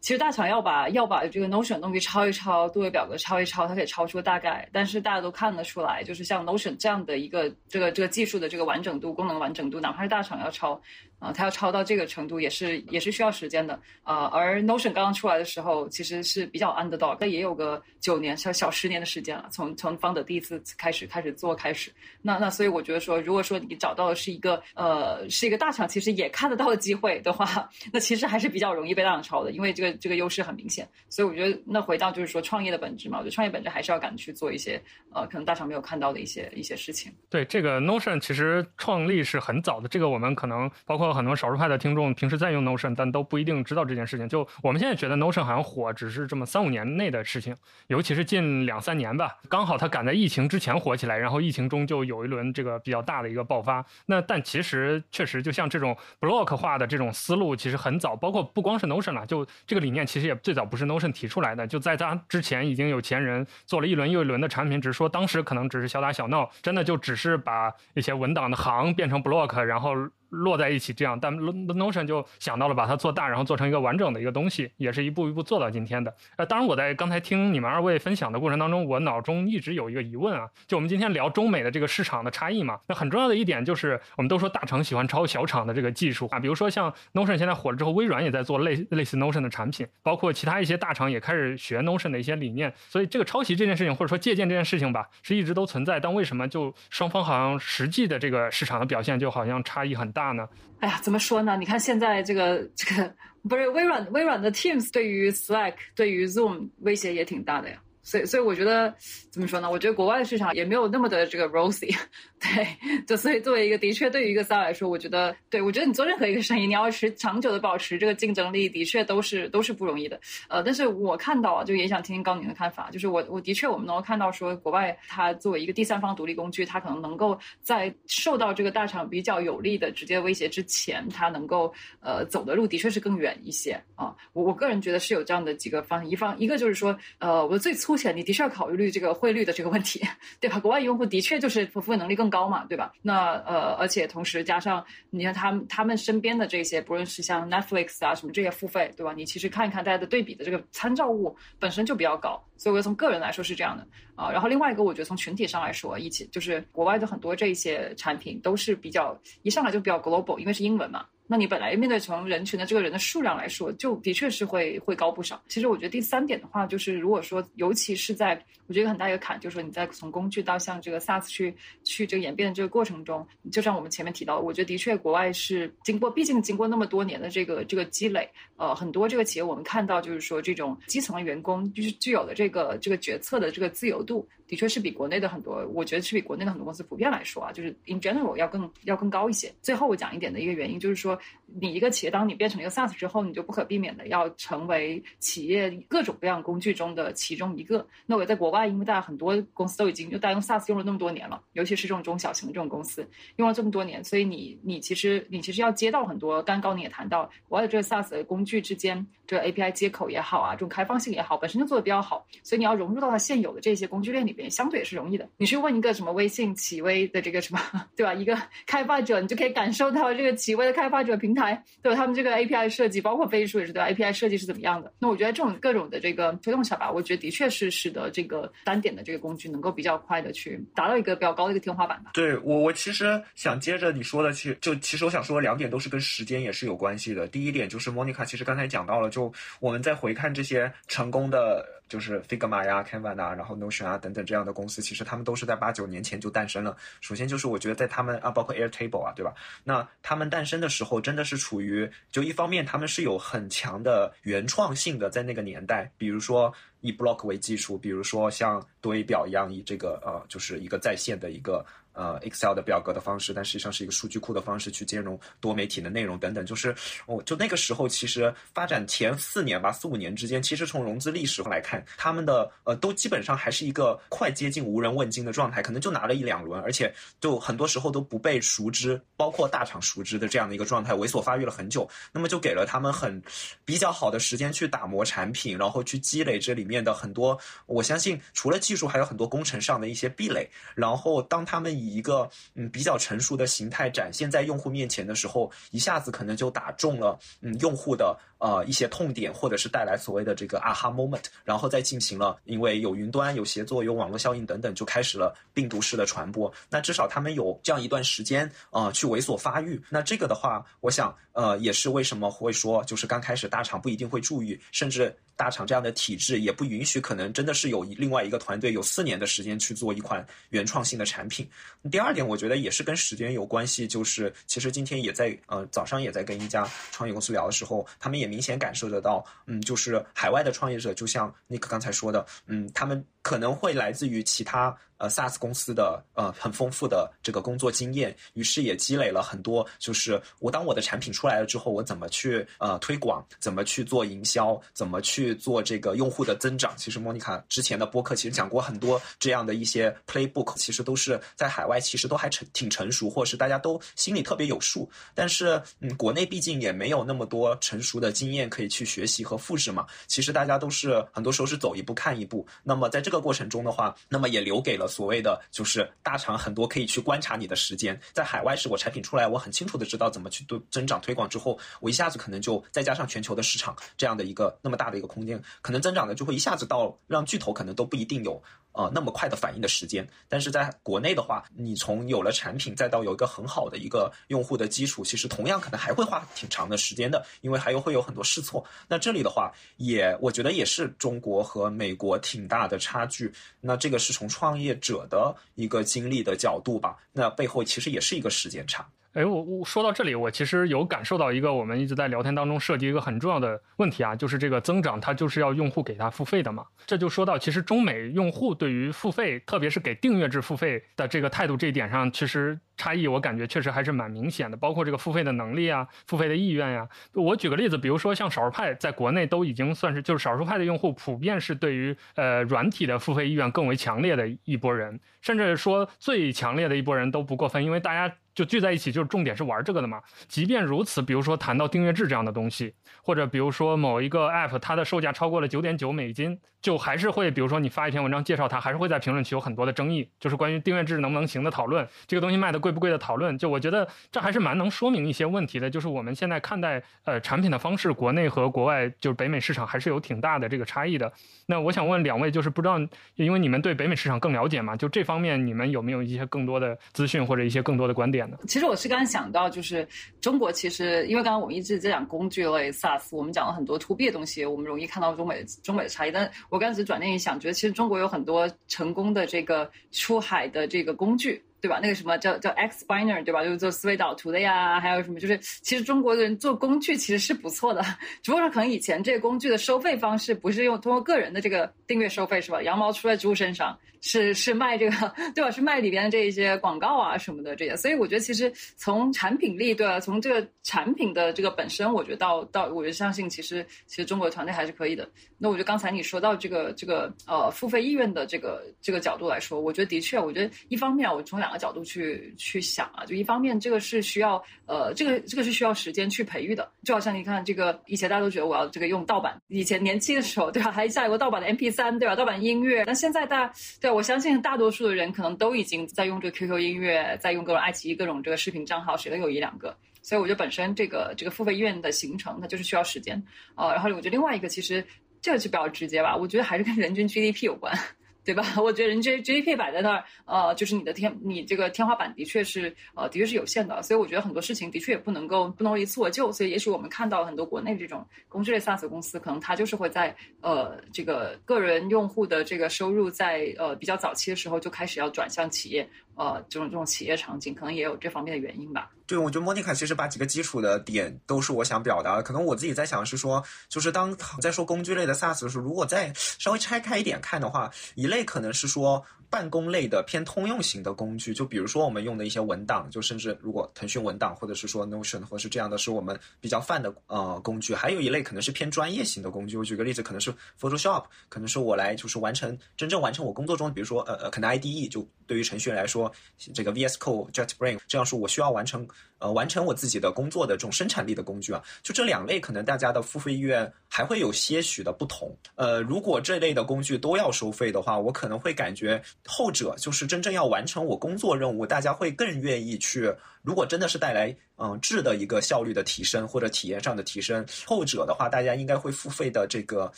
[0.01, 4.67] 其实大厂要把要把这个 Notion 东西抄一抄，多维表格抄一抄，它可以抄出大概。
[4.73, 10.81] 但是大家都看得出来，就是像 Notion 这样的一个这个这个技术的这个完整度、功能完整度，哪怕是大厂要抄，
[11.21, 14.25] 啊，它要超到这个程度也是也是需要时间的啊。
[14.33, 21.91] 而 Notion 刚刚出来的时候，其实是比较 underdog，但也有个九年小小十年的时间了，从从方的第一次开始开始做开始。
[22.23, 30.89] 那那所以我觉得说，如果说你找到的是一个呃是一个大厂，其实也看得到的机会的话，那其实还是比较容易被大厂超的，因为这个这个优势很明显。
[31.07, 34.81] 所以我觉得那回到就是说创业的本质嘛，我觉得创业本质还是要敢去做一些
[35.13, 37.13] 呃可能大厂没有看到的一些一些事情。
[37.29, 44.27] 对这个 Notion 其实创立是很早的，这个我们可能包括很多少数派的听众平时在用 Notion，但都不一定知道这件事情。
[44.27, 47.55] 就我们现在觉得 Notion 好像火，只是这么三五年内的事情，
[47.87, 53.85] 尤其是近两三年吧，刚好它赶在疫情之前火起来，然后疫情中就有一轮这个比较大的一个爆发。
[54.05, 69.91] 那但其实确实就像这种 block 化的这种思路，其实很早，包括不光是 Notion 了，就这个理念其实也最早不是 Notion 提出来的，就在它之前已经有前人做了一轮又一轮的产品，只是说当时可能只是小打小闹，真的就只是把一些文档的行变成 block，然后。
[70.31, 76.13] 落在一起这样，但 Notion 就想到了把它做大，然后做成一个完整的一个东西，也是一步一步做到今天的。
[76.37, 100.47] 呃，当然我在刚才听你们二位分享的过程当中，我脑中一直有一个疑问啊，就我们今天聊中美的这个市场的差异嘛，那很重要的一点就是，我们都说大厂喜欢抄小厂的这个技术啊，比如说像 Notion 现在火了之后，微软也在做类类似 Notion 的产品，包括其他一些大厂也开始学 Notion 的一些理念，所以这个抄袭这件事情或者说借鉴这件事情吧，是一直都存在，但为什么就双方好像实际的这个市场的表现就好像差异很大大呢？
[100.79, 101.57] 哎呀，怎么说呢？
[101.57, 103.11] 你看现在这个这个
[103.49, 107.77] 不是微软微软的 Teams 对于 Slack 对于 Zoom 威胁也挺大的呀。
[108.03, 108.93] 所以，所以我觉得
[109.29, 109.69] 怎么说呢？
[109.69, 111.95] 我觉得国外的市场也没有那么的这个 rosy，
[112.41, 112.67] 对，
[113.05, 120.19] 就所以作为一个的确对于一个 s a 来说，我觉得，对我觉得你做任何一个生意，你要持长久的保持这个竞争力，的确都是都是不容易的。
[120.47, 134.15] 呃，但是我看到啊，就也想听听高宁的看法，就是我我的确我们能够看到说，国外它作为一个第三方独立工具，它可能能够在受到这个大厂比较有利的直接威胁之前，它能够呃走的路的确是更远一些啊。
[134.33, 137.91] 我我个人觉得是有这样的几个方一方，一个就是说，呃，我最粗。
[138.01, 140.01] 且你的确要考虑这个汇率的这个问题，
[140.39, 140.59] 对吧？
[140.59, 142.91] 国外用户的确就是付费能力更高嘛，对吧？
[143.03, 149.13] 那呃，而且同时加上你看他们他们身边的这些，不论是像 Netflix 啊什么这些付费，对吧？
[149.15, 153.85] 你其实看一看大家的对比的这个参照物本身就比较高，所以我觉得从个人来说是这样的
[154.15, 154.31] 啊。
[154.31, 161.05] 然后另外一个，我觉得从群体上来说，一起就是国外的很多这些产品都是比较一上来就比较 global，因为是英文嘛。
[161.31, 165.41] 那你本来面对从人群的这个人的数量来说，就的确是会会高不少。
[165.47, 184.27] 其实我觉得第三点的话，就是如果说，尤其是在我觉得很大一个坎，就是说你在从工具到像这个 SaaS 去去这个演变的这个过程中，就像我们前面提到，我觉得的确国外是经过，毕竟经过那么多年的这个这个积累，呃，很多这个企业我们看到就是说这种基层的员工就是具有的这个这个决策的这个自由度。
[184.47, 189.49] 的确是比国内的很多，我觉得是比国内的很多公司普遍来说啊，就是 in general 要更要更高一些。
[189.61, 197.85] 最后我讲一点的一个原因就是说，你一个企业当你变成一个 SaaS 之后，你就不可避免的要成为企业各种各样工具中的其中一个。
[198.05, 203.07] 那我在国外，因为大家很多公司都已经就大家用 SaaS 用了那么多年了，尤其是这种中小型的这种公司
[203.37, 214.51] 用了这么多年，所以你你其实你其实要接到很多，刚刚你也谈到国外的这个 SaaS 工具之间这个 API 接口也好啊，这种开放性也好，本身就做的比较好，所以你要融入到它现有的这些工具链里边。
[214.51, 215.29] 相对也是容易的。
[215.37, 217.61] 你去问一个什么微信企微的这个什么，
[217.95, 218.13] 对吧？
[218.13, 221.95] 一个开发者，你就可以感受到这个企微的开发者平台，对吧？
[221.95, 224.91] 他们这个 API 设计，包括飞书也是对吧？API 设计是怎么样的？
[224.99, 232.11] 那我觉得这种各种的这个推动下吧，我觉得的确是使得这个单点的这个工具能够比较快的去达到一个比较高的一个天花板吧。
[232.13, 237.27] 对我，我其实想接着你说的，其实就其实我想说两点都是跟时间也是有关系的。
[237.27, 241.65] 第一点就是 Monica，其实刚才讲到了，就我们在回看这些成功的。
[241.91, 246.73] 就是 Figma 呀、Canva 啊，然后 Notion 啊等等这样的公司，其实他们都是在八九年前就诞生了。
[247.01, 249.33] 首先就是我觉得在他们啊，包括 Airtable 啊，对吧？
[249.65, 256.51] 那他们诞生的时候，真的是处于就一方面他们是有很强的原创性的，在那个年代，比如说
[256.81, 261.63] 以 Block 为基础，比如说像多维表一样，以这个呃，就是一个在线的一个。
[261.93, 266.45] 呃，Excel 的表格的方式，但实际上是一个数据库的方式去兼容多媒体的内容等等。
[266.45, 266.73] 就是，
[267.05, 281.89] 哦，就那个时候，其实发展前四年吧，四五年之间，其实从融资历史上来看，他们的呃都基本上还是一个快接近无人问津的状态，可能就拿了一两轮，而且就很多时候都不被熟知，包括大厂熟知的这样的一个状态，猥琐发育了很久。
[282.11, 283.21] 那么就给了他们很
[283.65, 290.49] 比较好的时间去打磨产品，然后去积累这里面的很多，我相信除了技术，还有很多工程上的一些壁垒。
[290.75, 306.51] 然后当他们以一个嗯比较成熟的形态展现在用户面前的时候，一下子可能就打中了嗯用户的呃一些痛点，或者是带来所谓的这个 aha moment，然后再进行了因为有云端、有协作、有网络效应等等，就开始了病毒式的传播。
[306.69, 309.81] 那至少他们有这样一段时间啊去猥琐发育。
[309.89, 315.15] 那这个的话，我想呃也是为什么会说，就是刚开始大厂不一定会注意，甚至。
[315.33, 321.49] 大厂这样的体制也不允许，可能真的是有另外一个团队有四年的时间去做一款原创性的产品。
[321.89, 334.75] 第二点，我觉得也是跟时间有关系，就是其实今天也在呃早上也在跟一家创业公司聊的时候，他们也明显感受得到，嗯，就是海外的创业者，就像那个刚才说的，嗯，他们可能会来自于其他。
[335.01, 339.67] 呃，SaaS 公司的呃很丰富的这个工作经验，于是也积累了很多。
[339.79, 346.71] 就是我当我的产品出来了之后，我怎么去呃推广，怎么去做营销，怎么去做这个用户的增长。
[346.77, 354.87] 其实莫妮卡之前的播客其实讲过很多这样的一些 playbook，其实都是在海外其实都还成挺成熟，或者是大家都心里特别有数。
[355.15, 359.87] 但是嗯，国内毕竟也没有那么多成熟的经验可以去学习和复制嘛。
[360.05, 362.45] 其实大家都是很多时候是走一步看一步。
[362.61, 364.87] 那么在这个过程中的话，那么也留给了。
[364.87, 378.41] 所谓的就是大厂很多可以去观察你的时间，在海外是我产品出来，我很清楚的知道怎么去都增长推广之后，我一下子可能就再加上全球的市场这样的一个那么大的一个空间，可能增长的就会一下子到让巨头可能都不一定有。
[378.73, 388.65] 呃，那么快的反应的时间，但是在国内的话，你从有了产品，再到有一个很好的一个用户的基础，其实同样可能还会花挺长的时间的，因为还有会有很多试错。
[388.87, 393.31] 那这里的话，也我觉得也是中国和美国挺大的差距。
[393.59, 398.87] 那这个是从创业者的一个经历的角度吧，那背后其实也是一个时间差。
[399.13, 406.65] 哎，我我说到这里，我其实有感受到一个我们一直在聊天当中涉及一个很重要的问题啊，就是这个增长它就是要用户给它付费的嘛。
[406.85, 414.55] 这就说到，其实中美用户对于付费，特别是给订阅制付费的这个态度这一点上，其实差异我感觉确实还是蛮明显的。
[414.55, 416.87] 包括这个付费的能力啊，付费的意愿呀。
[417.13, 428.15] 我举个例子，比如说像少数派在国内都已经算是就是少数派的用户，普遍是对于呃软体的付费意愿更为强烈的一波人，甚至说最强烈的一波人都不过分，因为大家。
[428.33, 430.01] 就聚在一起，就是重点是玩这个的嘛。
[430.27, 443.37] 即便如此，比如说谈到订阅制这样的东西，或者比如说某一个 app 它的售价超过了九点九美金，就还是会，比如说你发一篇文章介绍它，还是会在评论区有很多的争议，就是关于订阅制能不能行的讨论，这个东西卖的贵不贵的讨论。
[443.37, 451.11] 就我觉得这还是蛮能说明一些问题的，就是我们现在看待呃产品的方式，国内和国外就是北美市场还是有挺大的这个差异的。
[451.47, 452.79] 那我想问两位，就是不知道，
[453.15, 458.20] 因为你们对北美市场更了解嘛，就这方面你们有没有一些更多的资讯或者一些更多的观点？
[458.47, 459.87] 其实我是刚刚想到，就是
[460.19, 466.11] 中国其实，因为刚刚我们一直在讲工具类 SaaS，我们讲了很多 To B 的东西，我们容易看到中美中美的差异。
[466.11, 471.41] 但我刚才转念一想，觉得其实中国有很多成功的这个出海的这个工具。
[471.61, 471.79] 对吧？
[471.79, 473.43] 那个什么叫叫 X b i n e r 对吧？
[473.43, 475.19] 就是做思维导图的呀，还有什么？
[475.19, 477.83] 就是其实中国的人做工具其实是不错的，
[478.23, 482.63] 只不过可能以前这个工具的收费方式不是用通过个人的这个订阅收费是吧？
[482.63, 485.49] 羊毛出在猪身上，是是卖这个 对吧？
[485.49, 487.77] 是卖里边的这一些广告啊什么的这些。
[487.77, 489.97] 所以我觉得其实从产品力对吧？
[489.97, 495.09] 从这个产品的这个本身，我觉得到到我觉得相信其实其实中国团队还是可以的。
[495.37, 501.61] 那我觉得刚才你说到这个这个呃付费意愿的这个这个角度来说，我觉得的确，我觉得一方面我从两个。
[501.61, 506.67] 角度去去想啊，就一方面这个是需要呃，这个这个是需要时间去培育的。
[506.83, 510.71] 就好像你看这个，以前大家都觉得我要这个用盗版，以前年轻的时候，对吧？
[510.71, 512.15] 还下有个盗版的 MP 三，对吧？
[512.15, 512.83] 盗版音乐。
[512.83, 519.75] 但现在大，对我相信大多数的人可能都已经在用这个 QQ 音乐，在用各种爱奇艺各种这个视频账号，谁都有一两个。
[520.01, 523.21] 所以我觉得本身这个这个付费医院的形成，它就是需要时间
[523.55, 523.71] 呃。
[523.73, 524.83] 然后我觉得另外一个，其实
[525.21, 527.77] 这个就比较直接吧，我觉得还是跟人均 GDP 有关。
[528.23, 528.43] 对吧？
[528.61, 533.81] 我觉得人 G GDP 摆在那儿，呃，就是你的天，你这个天花板的确是，呃，的确是有限的。
[533.81, 536.31] 所以我觉得很多事情的确也不能够不能一蹴而就。
[536.31, 545.89] 所以也许我们看到很多国内这种工具类 SaaS 公司，可能它就是会在呃这个个人用户的这个收入在呃比较早期的时候就开始要转向企业。
[546.15, 548.91] 呃，这种这种企业场景可能也有这方面的原因吧。
[549.07, 552.23] 对，我觉得莫妮卡其实把几个基础的点都是我想表达的。
[552.23, 559.03] 可能我自己在想是说，就是当在说工具类的 SaaS 的时候，如果再稍微拆开一点看的话，一类可能是说。
[559.31, 567.73] 办公类的偏通用型的工具，就比如说我们用的一些文档，就甚至如果腾讯文档或者是说 Notion 或是这样的，是我们比较泛的呃工具。
[567.73, 569.55] 还有一类可能是偏专业型的工具。
[569.55, 576.11] 我举个例子，可能是 Photoshop，可能是我来就是完成真正完成我工作中，比如说呃呃，可能 IDE 就对于程序员来说，
[576.53, 578.85] 这个 VS Code、JetBrain 这样是，我需要完成
[579.21, 581.63] 呃完成我自己的工作的这种生产力的工具啊。
[581.81, 585.33] 就这两类，可能大家的付费意愿还会有些许的不同。
[585.55, 593.13] 呃，如果这类的工具都要收费的话，我可能会感觉后者就是真正要完成我工作任务，大家会更愿意去。
[593.43, 599.91] 如果真的是带来嗯质的一个效率的提升或者体验上的提升，后者的话，大家应该会付费的这个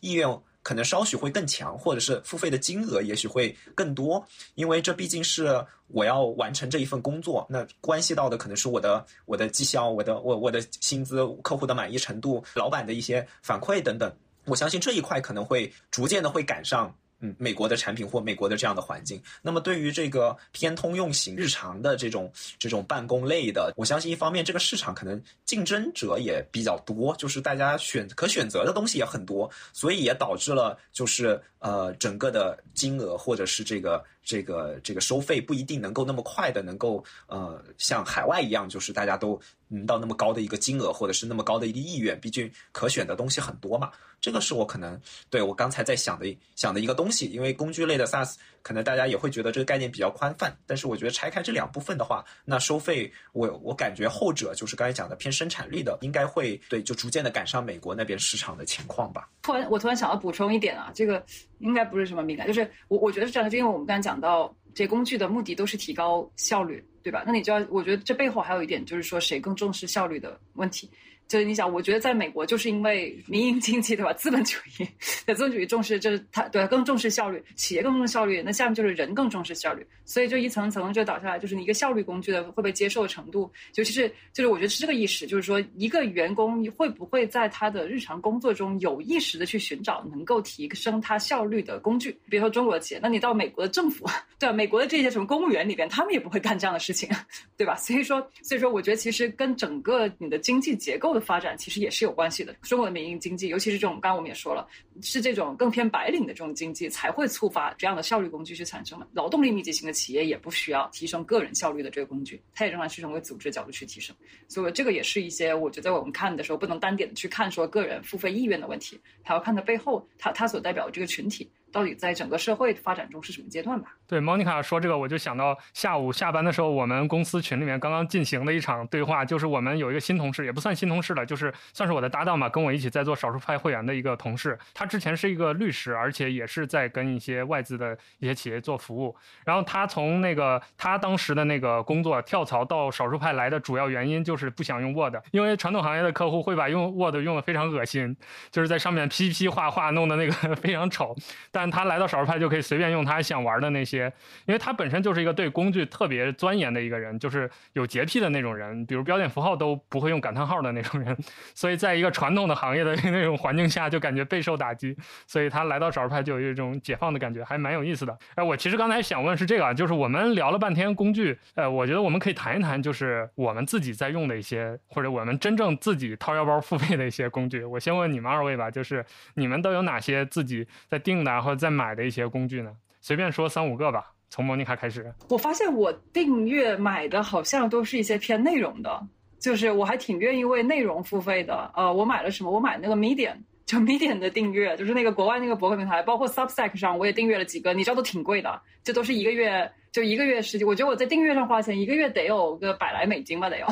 [0.00, 0.28] 意愿。
[0.68, 4.22] 可能稍许会更强，或者是付费的金额也许会更多，
[4.54, 14.14] 因为这毕竟是我要完成这一份工作，那关系到的可能是我的我的绩效、我的我我的薪资、客户的满意程度、老板的一些反馈等等。
[14.44, 16.94] 我相信这一块可能会逐渐的会赶上。
[17.20, 43.90] 嗯，美国的产品或美国的这样的环境，那么对于这个偏通用型日常的这种这种办公类的，我相信一方面这个市场可能竞争者也比较多，就是大家选可选择的东西也很多，所以也导致了就是呃整个的金额或者是这个这个这个收费不一定能够那么快的能够呃像海外一样，就是大家都嗯到那么高的一个金额或者是那么高的一个意愿，毕竟可选的东西很多嘛。
[44.20, 45.00] 这个是我可能
[45.30, 48.34] 对我刚才在想的想的一个东西，因为工具类的 SaaS
[48.68, 59.26] 可能大家也会觉得这个概念比较宽泛，但是我觉得拆开这两部分的话，那收费我我感觉后者就是刚才讲的偏生产力的，应该会对就逐渐的赶上美国那边市场的情况吧。
[59.40, 61.24] 突然我突然想要补充一点啊，这个
[61.60, 67.24] 应该不是什么敏感，就是我我觉得是这样的，就因为我们刚才讲到这工具的目的都是提高效率，对吧？
[67.26, 70.90] 那你就要我觉得这背后还有一点就是说谁更重视效率的问题。
[71.28, 74.14] 就是你想，我觉得在美国，就是因为民营经济，对吧？
[74.14, 92.10] 资本主义，资本主义重视，就是它对更重视效率，企业更重视效率，那下面就是人更重视效率，所以就一层层就倒下来，就是你一个效率工具的会被接受的程度，尤其是就是我觉得是这个意识，就是说一个员工会不会在他的日常工作中有意识的去寻找能够提升他效率的工具？
[92.30, 94.06] 比如说中国的企业，那你到美国的政府，
[94.40, 94.52] 对吧？
[94.54, 97.06] 美国的这些什么公务员里边，他们也不会干这样的事情，
[97.58, 97.76] 对吧？
[97.76, 101.17] 所以说，所以说，我觉得其实跟整个你的经济结构。
[101.20, 102.52] 发展其实也是有关系的。
[102.62, 104.66] 中国的民营经济，尤其是这种，刚刚我们也说了，
[105.02, 109.06] 是这种更偏白领的这种经济，才会触发这样的效率工具去产生的。
[109.12, 114.14] 劳动力密集型的企业也不需要提升个人效率的这个工具，它也仍然是从为组织角度去提升。
[114.48, 121.48] 所以这个也是一些我觉得我们看的时候不能单点的去看说个人付费意愿的问题，还要看它背后它它所代表的这个群体。
[121.70, 123.88] 到底在整个社会发展中是什么阶段吧？
[124.06, 134.58] 对，Monica 说这个，我就想到下午下班的时候，我们公司群里面刚刚进行的一场对话，就是我们有一个新同事，也不算新同事了，就是算是我的搭档嘛，跟我一起在做少数派会员的一个同事。
[134.72, 139.14] 他之前是一个律师，而且也是在跟一些外资的一些企业做服务。
[139.44, 148.16] 然后他从那个他当时的那个工作跳槽到少数派来的主要原因就是不想用 Word，因为传统行业的客户会把用 Word 用的非常恶心，
[148.50, 151.14] 就是在上面批批画画，弄的那个 非常丑。
[151.58, 152.38] 但他来到少数派。
[152.38, 154.04] 就可以随便用他想玩的那些，
[154.46, 161.16] 因为他本身就是一个对工具特别钻研的一个人，就是有洁癖的那种人，比如标点符号都不会用感叹号的那种人，
[161.52, 164.96] 所以在一个传统的行业的那种环境下，就感觉备受打击，
[165.26, 168.16] 所以他来到少数派就有一种解放的感觉，还蛮有意思的。
[168.36, 177.64] 哎，我其实刚才想问是这个，啊就是我们聊了半天工具，呃，我觉得我们可以谈一谈，就是我们自己在用的一些，或者我们真正自己掏腰包付费的一些工具。
[177.64, 179.04] 我先问你们二位吧，就是
[179.34, 182.28] 你们都有哪些自己在订的或者在买的一些？
[182.28, 182.70] 工具呢？
[183.00, 185.10] 随便说三五个吧，从莫妮卡开始。
[185.30, 189.02] 我发现我订阅买的好像都是一些偏内容的，
[189.40, 191.72] 就是我还挺愿意为内容付费的。
[191.74, 192.50] 呃，我买了什么？
[192.50, 200.66] 我买那个 Medium，就 Medium 的订阅，就是那个国外那个博客平台，包括 Substack 上我也订阅了几个，你知道都挺贵的，这都是一个月就一个月十几。
[200.66, 203.66] 我觉得我在订阅上花钱，一个月得有个百来美金吧，得有。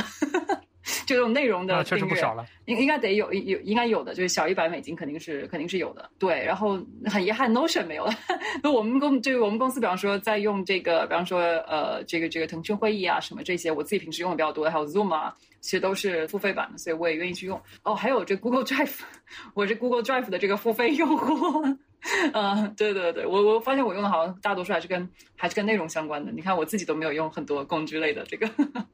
[1.05, 6.09] 就这种内容的确实不少了，应应该得有有应该有的，就是小一百美金肯定是肯定是有的。
[6.18, 8.12] 对，然后很遗憾，Notion 没有了。
[8.62, 17.61] 那我们公就是我们公司，比方说在用这个，比方说呃这个这个腾讯会议啊什么这些，我自己平时用的比较多，还有 Zoom 啊，其实都是付费版的，所以我也愿意去用。
[17.82, 19.01] 哦，还有这 Google Drive，
[19.55, 21.64] 我是 Google Drive 的这个付费用户。
[22.32, 26.30] 嗯， 对对对，我我发现我用的好像大多数还是跟还是跟内容相关的。
[26.30, 28.49] 你看我自己都没有用很多工具类的这个。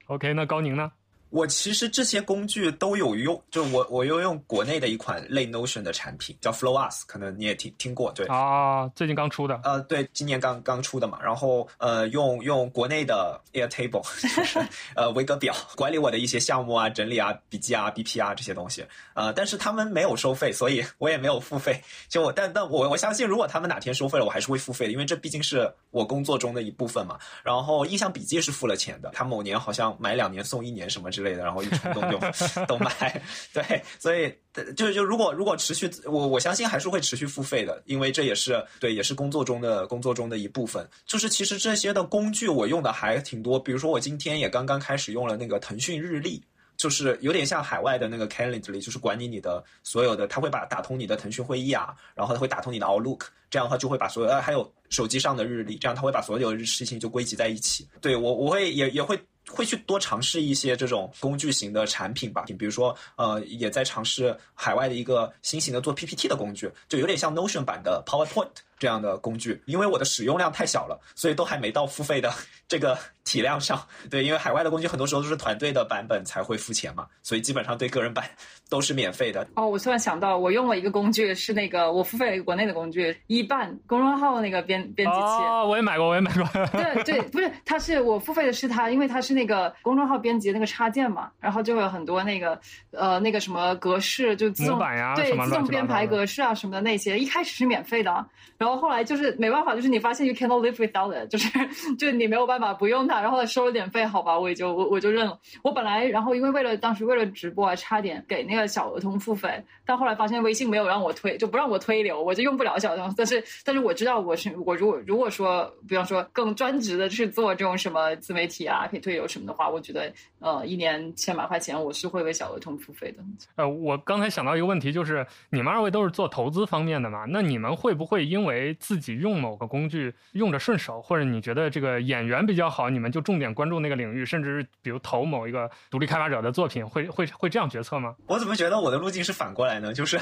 [0.07, 0.91] OK，那高宁呢？
[1.33, 11.19] 我其实这些工具都有用，就我我又用国内的一款类 Notion 的产品叫 FlowUs，可能你也听听过，对啊，最近刚出的，呃，对，今年刚刚出的嘛。
[11.23, 14.61] 然后呃，用用国内的 Airtable， 就是
[14.95, 18.85] 呃维格表管理我的一些项目啊、整理啊、笔记啊、BP 啊这些东西。
[19.15, 21.83] 呃，但是他们没有收费，所以我也没有付费。
[22.11, 27.19] 就我但但我我相信，如果他们哪天收费了，我还是会付费的，因为这毕竟是我工作中的一部分嘛。
[27.43, 31.22] 然后印象笔记是付了钱的，他某年好像买两年送一年什么之。
[31.23, 32.19] 之类的，然后一冲动就
[32.67, 33.23] 都买。
[33.53, 34.35] 对，所以
[34.75, 40.85] 就就如果如果持续，我我相信还是会持续付费的，因为这也是对，也是工作中的工作中的一部分。
[41.07, 46.43] 就是其实这些的工具我用的还挺多，比如说我今天也刚刚开始用了那个腾讯日历。
[46.75, 57.87] 就是有点像海外的那个 Calendly，就是管理你的所有的，他会把打通你的腾讯会议啊，然后他会打通你的 Outlook，这样的话就会把所有，还有手机上的日历，这样他会把所有的事情就归集在一起。
[58.01, 59.17] 对我，我会也也会
[59.49, 68.49] 会去多尝试一些这种工具型的产品吧，比如说呃，也在尝试海外的一个新型的做 PPT 的工具，就有点像 Notion 版的 PowerPoint
[68.83, 72.29] 这样的工具，因为我的使用量太小了，所以都还没到付费的
[72.67, 72.99] 这个。
[73.25, 73.81] 体量上，
[74.11, 78.25] 对，因为海外的工具很多时候都是团队的版本才会付钱嘛，所以基本上对个人版
[78.69, 79.47] 都是免费的。
[79.55, 85.21] 哦，我突然想到，我用了一个工具，是那个我付费国内的工具，一半公众号那个编编辑器。
[85.21, 86.45] 哦，我也买过，我也买过。
[86.73, 92.61] 对对，不是，它是我付费的是它，因为它是那个公众号编辑那个插件嘛，然后就会有很多那个
[92.91, 94.81] 呃那个什么格式，就自动
[95.15, 98.11] 对自动编排格式啊什么的那些，一开始是免费的，
[98.59, 101.49] 然后后来就是没办法，就是你发现 you cannot live without it，就是
[101.97, 103.21] 就你没有办法不用它。
[103.21, 105.39] 然后收了点费，好吧，我也就我我就认了。
[105.63, 113.15] 我本来，然后因为为了当时为了直播啊，差点给那个小额通付费，但后来发现微信没有让我推，就不让我推流，我就用不了小额通。
[113.17, 123.23] 但 是但是我知道我是我如果如果说，比方说更专职的去做这种什么自媒体啊，可以推流什么的话，我觉得呃一年千把块钱我是会为小额通付费的。
[123.57, 127.25] 呃，我刚才想到一个问题，就是你们二位都是做投资方面的嘛？
[127.29, 138.15] 那你们会不会因为为自己用某个工具用着顺手，或者你觉得这个演员比较好，你们就重点关注那个领域，甚至比如投某一个独立开发者的作品，会会会这样决策吗？
[138.27, 139.95] 我怎么觉得我的路径是反过来呢？
[139.95, 140.21] 就是。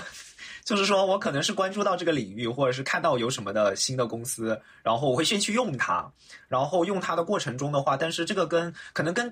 [0.64, 6.10] 就是说，我可能是关注到这个领域，或者是看到有什么的新的公司，然后我会先去用它，
[6.48, 9.30] 然后用它的过程中的话，但是这个跟可能跟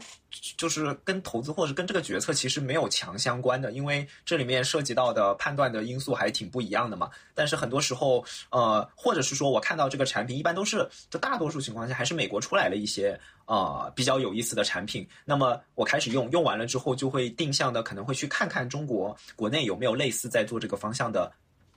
[0.57, 7.11] 就是跟投资或者跟这个决策其实没有强相关的，因为这里面涉及到的判断的因素还挺不一样的嘛。
[7.35, 13.19] 但是很多时候，呃，或者是说我看到这个产品，一般都是就大多数情况下还是美国出来了一些。
[13.49, 21.33] 啊，比较有意思的产品，那么我开始用，用完了之后就会定向的可能会去看看中国国内有没有类似在做这个方向的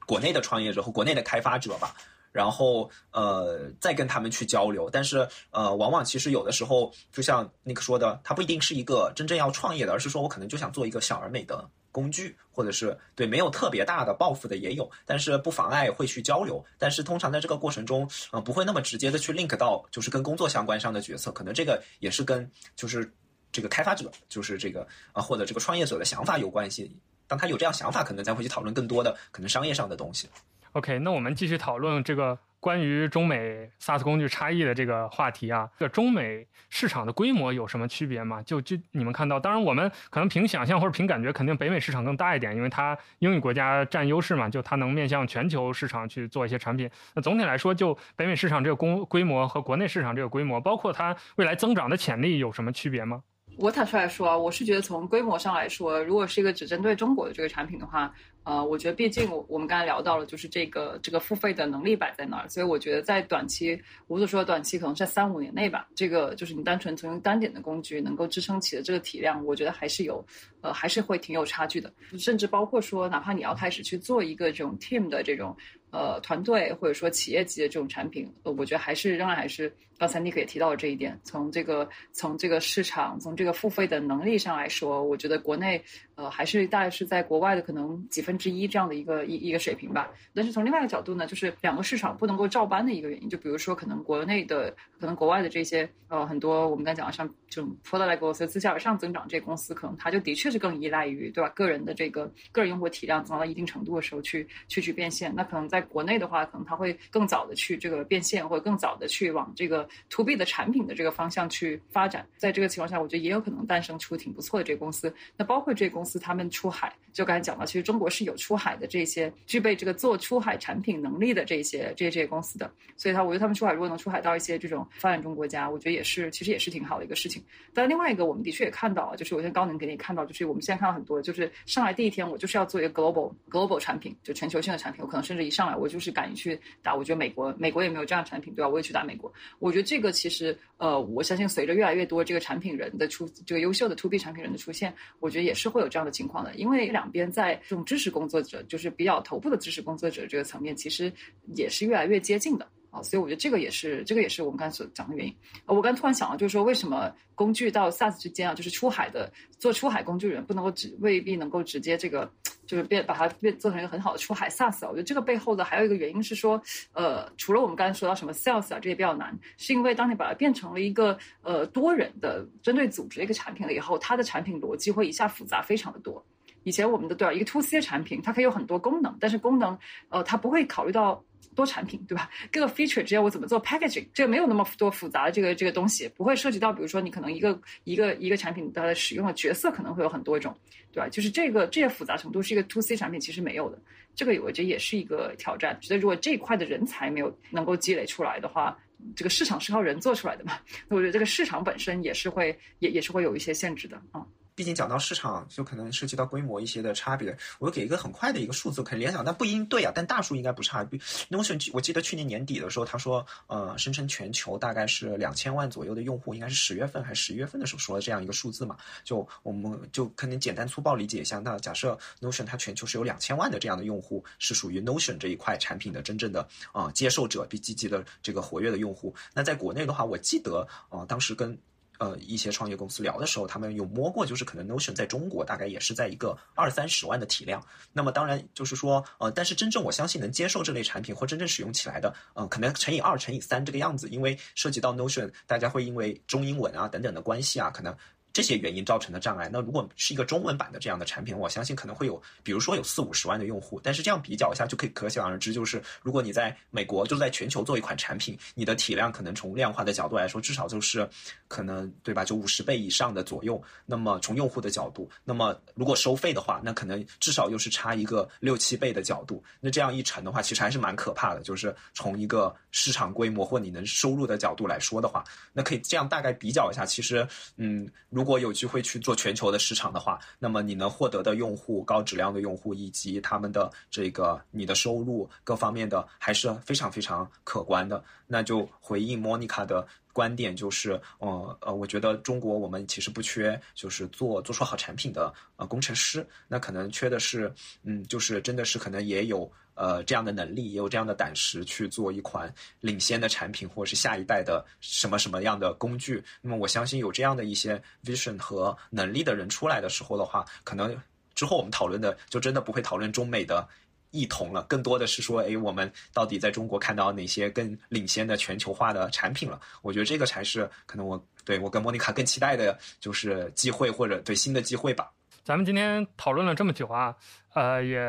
[0.05, 1.95] 国内的创业者和国内的开发者吧，
[2.33, 4.89] 然后呃再跟他们去交流。
[4.89, 11.69] 但是呃，往往其实有的时候，就像尼克说的，他不一定是一个真正要创业的，而是说我可能就想做一个小而美的。
[11.91, 16.63] 工具，或者是对没有特别大的抱负的也有，但是不妨碍会去交流。
[16.77, 23.11] 但是通常在这个过程中，呃，不会那么直接的去 link 到就是跟工作相关上的决策，可能这个也是跟就是
[23.51, 26.95] 这个开发者，就是这个啊或者这个创业者的想法有关系。
[27.27, 30.29] 当他有这样想法，可能才会去讨论更多的可能商业上的东西。
[30.73, 32.37] OK，那我们继续讨论这个。
[32.61, 38.41] 关于中美 SaaS 工具差异的这个话题啊，这中美市场的规模有什么区别吗？
[38.43, 46.87] 就就你们看到，当然我们可能凭想象或者凭感觉，肯定北美市场更大一点，因为它英语国家占优势嘛，就它能面向全球市场去做一些产品。
[47.15, 53.23] 那总体来说，就北美市场这个规规模和国内市场这个规模，包括它未来增长的潜力有什么区别吗？
[53.57, 58.13] 我坦率来说啊，我是觉得从规模上来说，如果是一个只针对中国的这个产品的话。
[58.43, 70.25] 呃，我觉得毕竟我我们刚才聊到了，就是这个这个付费的能力摆在那儿，所以我觉得在短期，我所说的短期可能在三五年内吧，这个就是你单纯从单点的工具能够支撑起的这个体量，我觉得还是有，
[70.61, 75.55] 呃，还是会挺有差距的，甚至包括说，哪怕你要开始去做一个这种 team 的这种。
[75.91, 81.19] 呃，团队或者说企业级的这种产品，呃，我觉得还是仍然还是刚才尼克也提到了这一点。
[81.23, 85.83] 从这个从这个市场，从这个付费的能力上来说，我觉得国内
[86.21, 90.09] 呃还是大概是在国外的可能几分之一这样的一个一一个水平吧。
[90.35, 105.33] 但是从另外一个角度呢，就是两个市场不能够照搬的一个原因，就比如说可能国内的可能国外的这些呃很多我们刚讲的像这种 product 公司自下而上增长这些公司，可能它就的确是更依赖于对吧个人的这个个人用户体量增到一定程度的时候去去去变现。
[105.35, 112.27] 那可能在国内的话，可能它会更早的去这个变现，或者更早的去往这个 to B 的产品的这个方向去发展。
[112.37, 115.13] 在这个情况下，我觉得也有可能诞生出挺不错的这个公司。
[115.37, 122.71] 那包括这个公司，他们出海，就刚才讲到，其实中国是有出海的这些具备这个做出海产品能力的这些这些这些公司的。
[122.95, 127.43] 所以，他我觉得他们出海如果能出海到一些这种发展中国家，我觉得也是其实也是挺好的一个事情。
[127.73, 136.11] 但另外一个，我们的确也看到，就是我先高能给你看到，就是我们现在看到很多，就是上来第一天我就是要做一个 global global 产品，就全球性的产品，我可能甚至一上来我就是。
[136.11, 138.67] 敢于去打，我觉得美国美国也没有这样的产品，对吧？
[138.67, 139.31] 我也去打美国。
[139.59, 146.55] 我觉得这个其实，呃，我相信随着越来越多这个产品人的出，这个优秀的 to B 产品人的出现，我觉得也是会有这样的情况的。
[146.55, 151.11] 因为两边在这种知识工作者，就是比较头部的知识工作者这个层面，其实
[151.55, 152.65] 也是越来越接近的。
[152.91, 155.33] 啊，所以我觉得这个也是这个也是我们刚才所讲的原因。
[155.65, 162.29] 我刚突然想到，就是说为什么工具到 SaaS 之间啊，就是出海的做出海工具人不能够直未必能够直接这个
[162.71, 164.87] 就是变把它变做成一个很好的出海 SaaS 啊？
[164.87, 166.61] 我觉得这个背后的还有一个原因是说，
[166.93, 176.23] 呃，除了我们刚才说到什么 Sales 啊这些比较难，是因为当你把它变成了一个呃多人的针对组织的一个产品了以后，它的产品逻辑会一下复杂非常的多。
[176.63, 179.77] 以前我们的对吧，一个 to C 的产品，它可以有很多功能，但是功能，
[180.09, 181.23] 呃，它不会考虑到
[181.55, 182.29] 多产品，对吧？
[182.51, 190.55] 各个 feature 只要我怎么做 packaging，这个没有那么多复杂的这个这个东西，不会涉及到，比如说你可能一个一个一个产品它的使用的角色可能会有很多种，
[190.91, 191.09] 对吧？
[191.09, 193.79] 就是这个这些复杂程度是一个 to C 产品其实没有的，
[194.15, 195.77] 这个我觉得也是一个挑战。
[195.81, 198.77] 觉得如果这一块的人才没有能够积累出来的话，
[199.15, 200.59] 这个市场是靠人做出来的嘛？
[200.87, 204.23] 那我觉得这个市场本身也是会也也是会有一些限制的啊。
[204.61, 207.35] 毕竟讲到市场，就可能涉及到规模一些的差别。
[207.57, 209.91] 我给一个很快的一个数字，可能联想，但不一定对啊。
[209.95, 210.87] 但大数应该不差。
[211.31, 218.77] Notion，我记得去年年底的时候，他说，呃，声称全球大概是两千万左右的用户，应该是十月份还是十一月份的时候说了这样一个数字嘛？
[219.03, 221.39] 就我们就可能简单粗暴理解一下。
[221.39, 229.11] 那假设 Notion 它全球是有两千万的这样的用户，是属于 Notion 这一块产品的真正的啊接受者，比积极的这个活跃的用户。
[229.33, 231.57] 那在国内的话，我记得啊，当时跟。
[232.01, 237.63] 呃，一些创业公司聊的时候，他们有摸过，就是可能 Notion 在中国大概也是在一个二三十万的体量。
[237.93, 247.95] 那么当然就是说，呃，但是真正我相信能接受这类产品或真正使用起来的，嗯，可能乘以二、乘以三这个样子，因为涉及到 Notion，大家会因为中英文啊等等的关系啊，可能。
[248.33, 249.49] 这些原因造成的障碍。
[249.51, 253.79] 那如果是一个中文版的这样的产品，我相信可能会有，比如说有四五十万的用户。
[253.83, 261.07] 但是这样比较一下，就可以可想而知，就是如果你在美国，就是在全球做一款产品，你的体量可能从量化的角度来说，至少就是
[261.47, 262.23] 可能对吧？
[262.23, 263.61] 就五十倍以上的左右。
[263.85, 269.43] 那么从用户的角度，那么如果收费的话，那可能至少又是差一个六七倍的角度。
[269.59, 271.41] 那这样一乘的话，其实还是蛮可怕的。
[271.41, 276.85] 就是从一个市场规模或你能收入的角度来说的话，那可以这样大概比较一下。
[276.85, 288.03] 其实，嗯，如果有机会去做全球的市场的话，那么你能获得的用户、高质量的用户以及他们的这个你的收入各方面的还是非常非常可观的。
[288.25, 297.53] 那就回应莫妮卡的观点，就是呃呃，我觉得中国我们其实不缺就是做做出好产品的呃工程师，那可能缺的是
[297.83, 299.51] 嗯，就是真的是可能也有。
[299.81, 306.23] 呃，这样的能力也有这样的胆识去做一款领先的产品，或者是下一代的什么什么样的工具。
[306.39, 310.95] 那么，我相信有这样的一些 vision 和能力的人出来的时候的话，可能
[311.33, 313.67] 之后我们讨论的就真的不会讨论中美的
[314.11, 319.59] 异同了，更多的是说，哎，我们到底在中国看到哪些更领先的全球化的产品了？
[319.81, 325.11] 我觉得这个才是可能我对我跟莫妮卡更期待的，就是机会或者对新的机会吧。
[325.43, 327.15] 咱们今天讨论了这么久啊。
[327.53, 327.99] 呃，也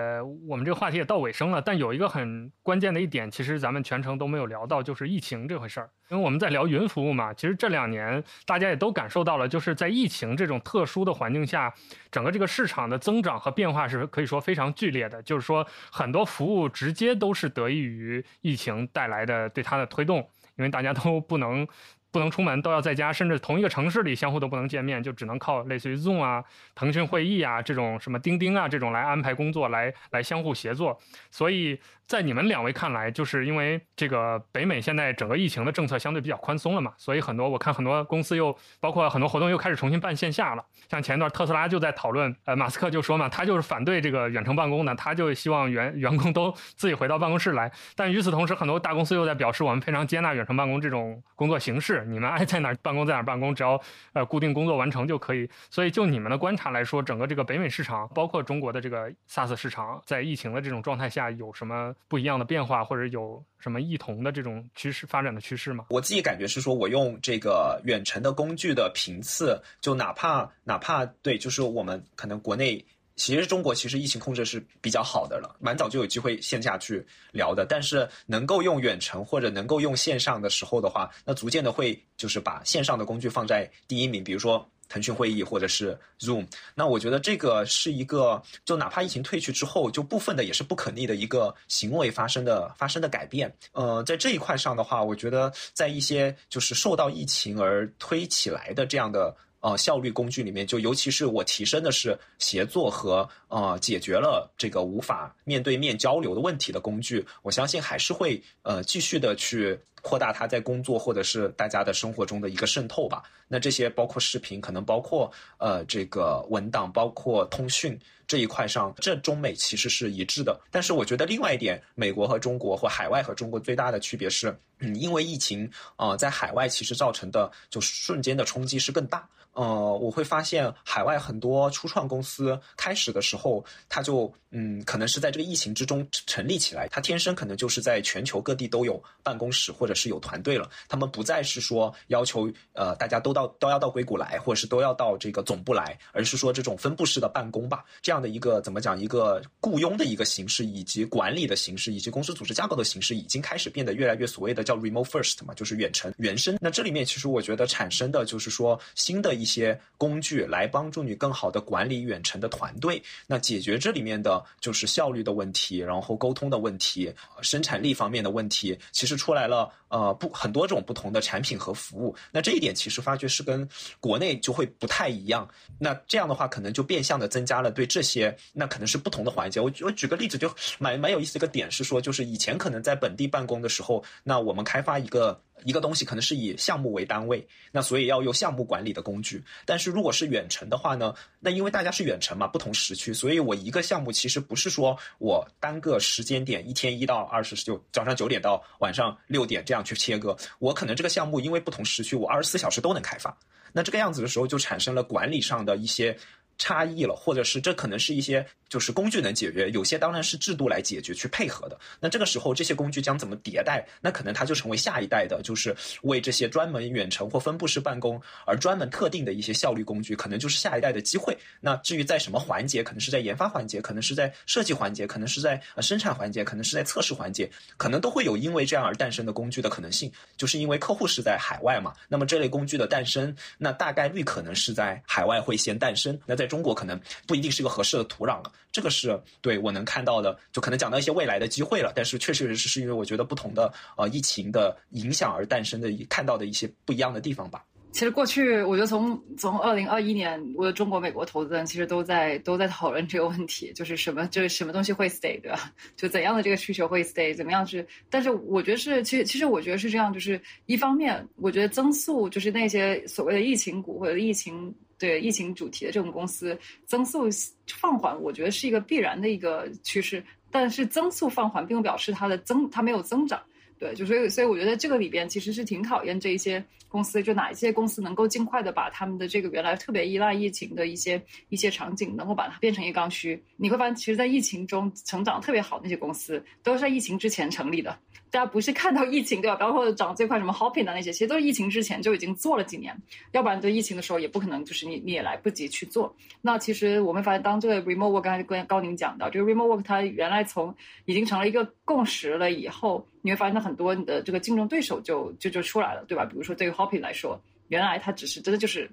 [0.46, 5.90] 我们这个话题也到尾声了，但有一个很关键的一点，其实咱们全程都没有聊到，就是疫情这回事儿。
[6.10, 11.74] 因为我们在聊云服务嘛，其实这两年大家也都感受到了，就是在疫情这种特殊的环境下，
[12.10, 15.20] 整个这个市场的增长和变化是可以说非常剧烈的。
[15.24, 20.18] 就是说，很多服务直接都是得益于疫情带来的对它的推动，
[20.54, 21.66] 因为大家都不能。
[22.12, 26.44] 不能出门，都要在家，甚至同一个城市里相互都不能见面，就只能靠类似于 Zoom 啊、
[26.74, 31.00] 腾讯会议啊这种什么钉钉啊这种来安排工作，来来相互协作，
[31.30, 31.80] 所以。
[32.04, 40.62] 在你们两位看来，就是因为这个北美现在整个疫情的政策相对比较宽松了嘛，所以很多我看很多公司又包括很多活动又开始重新办线下了。
[40.90, 47.72] 像前一段特斯拉就在讨论，呃，马斯克就说嘛，他就是反对这个远程办公的，他就希望员员工都 自己回到办公室来。
[47.96, 53.80] 但与此同时，很多大公司又在表示，我们非常接纳远程办公这种工作形式，你们爱在哪儿办公在哪儿办公，只要
[54.12, 55.48] 呃固定工作完成就可以。
[55.70, 61.94] 所以就你们的观察来说，整个这个北美市场，包括中国的这个 SaaS 市场，在疫情的这种状态下有什么？
[62.08, 65.86] 不一样的变化，或者有什么异同的这种趋势发展的趋势吗？
[65.90, 72.84] 我自己感觉是说，我用这个远程的工具的频次，就哪怕哪怕对，就是我们可能国内，
[73.16, 77.66] 其实中国其实疫情控制是比较好的了，蛮早就有机会线下去聊的。
[77.68, 84.68] 但是能够用远程或者能够用线上的时候的话，那逐渐的会就是把线上的工具放在第一名，比如说。
[84.88, 93.50] 腾讯会议或者是 Zoom，那我觉得这个是一个，就哪怕疫情退去之后，就部分的也是不可逆的一个行为发生的发生的改变。
[93.72, 109.80] 呃，在这一块上的话，我觉得在一些就是受到疫情而推起来的这样的呃效率工具里面，就尤其是我提升的是协作和呃解决了这个无法面对面交流的问题的工具，我相信还是会呃继续的去。
[110.02, 113.22] 扩大他在工作或者是大家的生活中的一个渗透吧。
[113.48, 120.58] 那这些包括视频，可能包括呃这个文档，包括通讯，这一块上，这中美其实是一致的。
[120.70, 129.28] 但是我觉得另外一点，美国和中国或海外和中国最大的区别是，嗯，因为疫情啊，在海外其实造成的就瞬间的冲击是更大。
[129.54, 129.64] 呃，
[129.98, 140.70] 我会发现海外很多初创公司开始的时候，它就嗯，可能是在这个疫情之中成立起来，它天生可能就是在全球各地都有办公室或者是有团队了。
[140.88, 156.56] 他们不再是说要求呃大家都到都要到硅谷来，或者是都要到这个总部来，而是说这种分布式的办公吧，这样的一个怎么讲一个雇佣的一个形式，以及管理的形式，以及公司组织架构的形式，已经开始变得越来越所谓的叫 remote first 嘛，就是远程原生。
[156.60, 159.32] 那这里面其实我觉得产生的就是说新的。
[159.42, 172.16] 一些工具来帮助你更好的管理远程的团队，那解决这里面的就是效率的问题，然后沟通的问题，生产力方面的问题，其实出来了呃不很多种不同的产品和服务。
[172.32, 173.68] 那这一点其实发觉是跟
[174.00, 175.48] 国内就会不太一样。
[175.78, 179.60] 那这样的话，可能就变相的增加了对这些那可能是不同的环节。
[179.60, 185.40] 我我举个例子，就蛮蛮有意思的一个点是说，就是以前可能在本地办公的时候，那我们开发一个。
[185.64, 189.42] 一个东西可能是以项目为单位，那所以要用项目管理的工具。
[189.64, 203.36] 但是如果是远程的话呢，那因为大家是远程嘛，不同时区，所以我一个项目其实不是说我单个时间点一天一到二十就早上九点到晚上六点这样去切割，我可能这个项目因为不同时区，我二十四小时都能开发。
[203.72, 206.16] 那这个样子的时候，就产生了管理上的一些。
[206.58, 211.78] 差异了，或者是这可能是一些就是工具能解决，有些当然是制度来解决去配合的。
[212.00, 213.86] 那这个时候这些工具将怎么迭代？
[214.00, 221.36] 那可能它就成为下一代的，就是为这些专门远程或分布式办公而专门特定的一些效率工具，可能就是下一代的机会。
[221.60, 230.10] 那至于在什么环节，可能是在研发环节，可能是在设计环节，可能是在呃生产环节，可能是在测试环节，可能都会有因为这样而诞生的工具的可能性。
[230.38, 236.18] 就是因为客户是在海外嘛，那么这类工具的诞生，那大概率可能是在海外会先诞生。
[236.24, 241.92] 那在中国可能不一定是一个合适的土壤了，这个是对我能看到的，就可能讲到一些未来的机会了。
[241.94, 247.62] 但是确确实实是因为我觉得不同的呃疫情的影响而诞生的，看到的一些不一样的地方吧。
[247.92, 255.70] 其实过去我觉得从从二零二一年，我的中国、美国投资人其实都在都在讨论这个问题，就是什么就是什么东西会 stay 对吧？
[255.94, 257.86] 就怎样的这个需求会 stay，怎么样是？
[258.08, 264.74] 但是我觉得是，其实其实我觉得是这样，就是一方面，我觉得增速就是那些所谓的疫情股或者疫情。
[265.02, 267.28] 对疫情主题的这种公司增速
[267.66, 270.24] 放缓，我觉得是一个必然的一个趋势。
[270.48, 273.42] 但是增速放缓，并不表示它的增它没有增长。
[273.80, 283.42] 对，就所以所以我觉得这个里边其实是挺考验这一些公司，就哪一些公司能够尽快的把他们的这个原来特别依赖疫情的一些一些场景，能够把它变成一个刚需。
[283.56, 287.98] 你会发现，其实，在疫情中成长特别好那些公司，都是在疫情之前成立的。
[288.32, 289.56] 大家不是看到疫情对吧？
[289.56, 292.96] 包括涨最快什么 Hopping 的那些，其实都是疫情之前就已经做了几年，
[293.32, 296.16] 要不然对疫情的时候也不可能就是你你也来不及去做。
[296.40, 300.74] 那其实我们发现，当这个 Remote Work 刚才跟高宁讲到，这个 Remote Work 它原来从
[301.04, 306.24] 已经成了一个共识了以后，你会发现它很多你的这个竞争对手就就就出来了，对吧？
[306.24, 308.90] 比如说对于 Hopping 来说，原来它只是真的就是。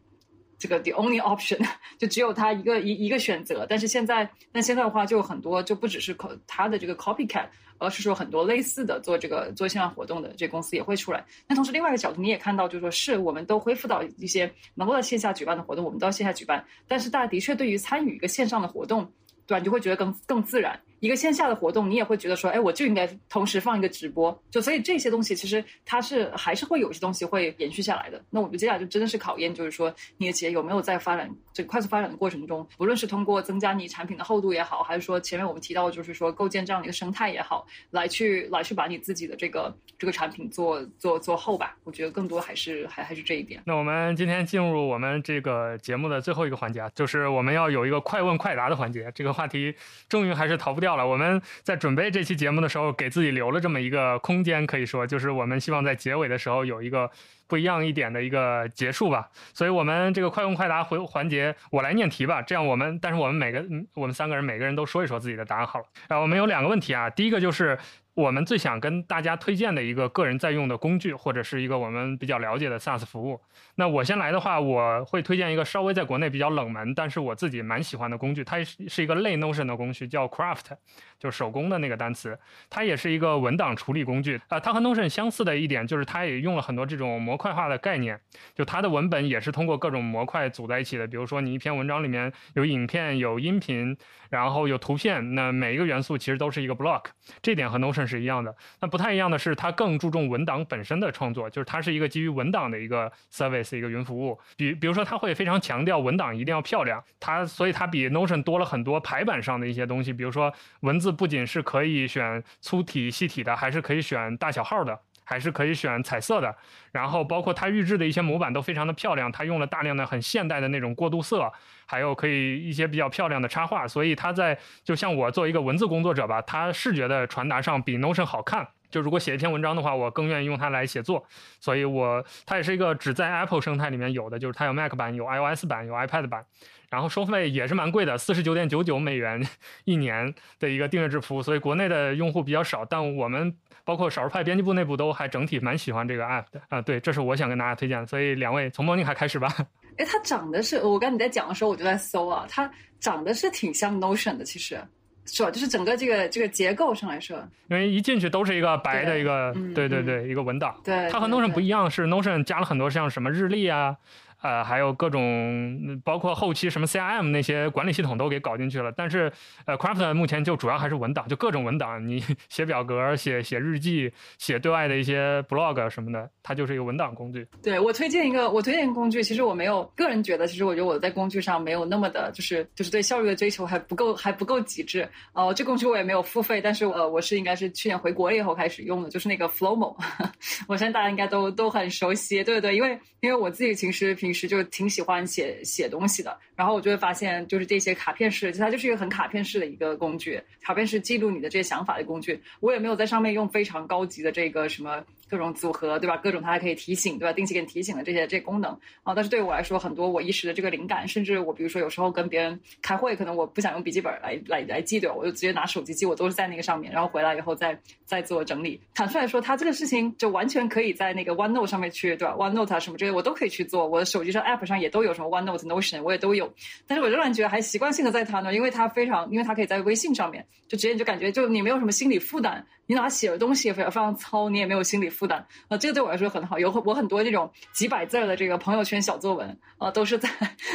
[0.60, 1.57] 这个 the only option
[1.97, 7.47] 就只有他一个一一个选择，但是现在，但现在的话就很多，就不只是可它的这个 copycat，
[7.78, 11.26] 而是说很多类似的做这个做线上活动的这公司也会出来。
[11.47, 19.10] 那同时另外一个角度，你也看到，就是说是我们都恢复到一些能够在线下举办的活动，我们都要线下举办，但是大家的确对于参与一个线上的活动，
[19.47, 19.60] 对吧？
[19.60, 20.78] 你就会觉得更更自然。
[21.00, 28.22] 一个线下的活动，你也会觉得说，哎，我就应该同时放一个直播，就所以这些东西其实它是还是会有些东西会延续下来的。
[28.30, 41.78] 那我们接下来就真的是考验，就是说你的企业有没有在发展这快速发展的过程中，不论是通过增加你产品的厚度也好，还是说前面我们提到就是说构建这样的一个生态也好，来去来去把你自己的这个这个产品做做做厚吧。
[41.84, 43.62] 我觉得更多还是还还是这一点。
[43.66, 49.12] 那我们今天进入我们这个节目的最后一个环节，就是我们要有一个快问快答的环节。
[49.16, 49.74] 这个话题
[50.08, 51.06] 终于还是逃不掉到了。
[51.06, 57.12] 我们在准备这期节目的时候，给自己留了这么一个空间，可以说就是我们希望在结尾的时候有一个
[57.48, 59.30] 不一样一点的一个结束吧。
[59.54, 62.42] 所以，我们这个快问快答回环节，我来念题吧。
[62.42, 63.64] 这样我们，但是我们每个
[63.94, 65.86] 我们三个人每个人都说一说自己的答案好了。
[66.08, 67.78] 啊，我们有两个问题啊，第一个就是
[68.20, 73.39] 我们最想跟大家推荐的一个个人在用的工具，或者是一个我们比较了解的 SaaS 服务。
[73.76, 80.76] 那我先来的话，我会推荐一个稍微在国内比较冷门，但是我自己蛮喜欢的工具，它是一个类 Notion 的工具，叫 Craft。
[81.17, 82.38] 就手工的那个单词，
[82.70, 84.57] 它也是一个文档处理工具啊。
[84.57, 88.17] 它和 Notion 相似的一点就是，它也用了很多这种模块化的概念。
[88.55, 91.05] 就它的文本也是通过各种模块组在一起的。
[91.05, 93.97] 比如说，你一篇文章里面有影片、有音频，
[94.30, 97.03] 然后有图片，那每一个元素其实都是一个 block。
[97.41, 98.53] 这点和 Notion 是一样的。
[98.82, 104.38] 那不太一样的是，它更注重文档本身的创作，就是它是一个基于文档的一个 service 一个云服务。
[104.57, 114.99] 比比如说，它会非常强调文档一定要漂亮，它所以它比 Notion 多了很多排版上的一些东西，比如说文字不仅是可以选粗体细体的，还是可以选大小号的。
[115.30, 116.55] 还是可以选彩色的，
[116.91, 121.51] 然后包括它预制的一些模板都非常的漂亮，它用了大量的很现代的那种过渡色，
[121.86, 128.67] 还有可以一些比较漂亮的插画，所以它在就像我作为一个文字工作者吧，它视觉的传达上比 Notion 好看。
[128.89, 131.23] 就如果写一篇文章的话，我更愿意用它来写作，
[131.59, 136.43] 所以我它也是一个只在 Apple 生态里面有的，就是它有 Mac 版、有 iOS 版、有 iPad 版。
[136.89, 139.47] 然后收费也是蛮贵的，四十九点九九美元
[139.86, 142.84] 一年的一个订阅制服务，所以国内的用户比较少。
[142.84, 143.55] 但我们
[143.90, 146.80] 包括少数派编辑部内部都还整体蛮喜欢这个 app 的啊。
[146.80, 148.06] 对，这是我想跟大家推荐的。
[148.06, 149.52] 所以两位从莫妮卡开始吧。
[149.98, 152.70] 哎，它长得是我刚你在讲的时候我就在搜啊，它
[153.00, 154.80] 长得是挺像 Notion 的，其实
[155.26, 155.50] 是吧？
[155.50, 157.36] 就是整个这个这个结构上来说，
[157.68, 160.80] 因为一进去都是一个白的一个，对对对，一个文档。
[160.84, 163.98] 对，它和 Notion 不一样，是 Notion 加了很多像什么日历啊。
[164.42, 168.92] 呃，还有各种，包括后期什么 CRM 那些管理系统都给搞进去了。
[168.96, 169.32] 但是，
[169.66, 177.46] 呃，Craft 目前就主要还是文档，就各种文档，你 写表格、写写日记、写对外的一些 blog 什么的，它就是一个文档工具。
[177.62, 185.06] 对我推荐一个，我推荐一个工具，其实我没有个人觉得，其实我觉得我在工具上没有那么的，就是就是对效率的追求还不够，还不够极致。
[185.34, 189.98] 哦，这工具我也没有付费，但是呃，我是应该是去年回国了以后开始用的，就是那个 Flowmo，
[190.70, 192.42] 我相信大家应该都都很熟悉。
[192.42, 194.28] 对对对，因为因为我自己平时平。
[194.30, 202.39] 平时就挺喜欢写写东西的，然后我就会发现，就是这些卡片式，其实它就是一个很卡片式的一个工具，卡片式记录你的这些想法的工具。
[202.59, 205.03] 我也没有在上面用非常高级的这个什么。
[205.30, 206.17] 各种组合，对吧？
[206.17, 207.32] 各种它还可以提醒，对吧？
[207.32, 208.71] 定期给你提醒的这些这些功能
[209.03, 209.13] 啊。
[209.13, 218.82] 但是对我来说，很多我一时的这个灵感，甚至我比如说有时候跟别人开会，可能我不想用笔记本来来来记对吧，我就直接拿手机记，我都是在那个上面，然后回来以后再再做整理。
[218.95, 223.88] 坦率来说，它这个事情就完全可以在那个 OneNote 上面去，对吧？OneNote 啊什么这些我都可以去做。
[223.88, 226.51] 我的手机上 App 上也都有什么 OneNote、Notion，我也都有。
[226.88, 232.65] 但是我仍然觉得还习惯性的在它那，因为它非常，因为它可以在微信上面，就直接就感觉就你没有什么心理负担。
[232.90, 236.58] 你哪写的东西也非常非常糙，你也没有心理负担啊，这个对我来说很好。
[236.58, 240.28] 有我很多这种几百字的这个朋友圈小作文啊，都是在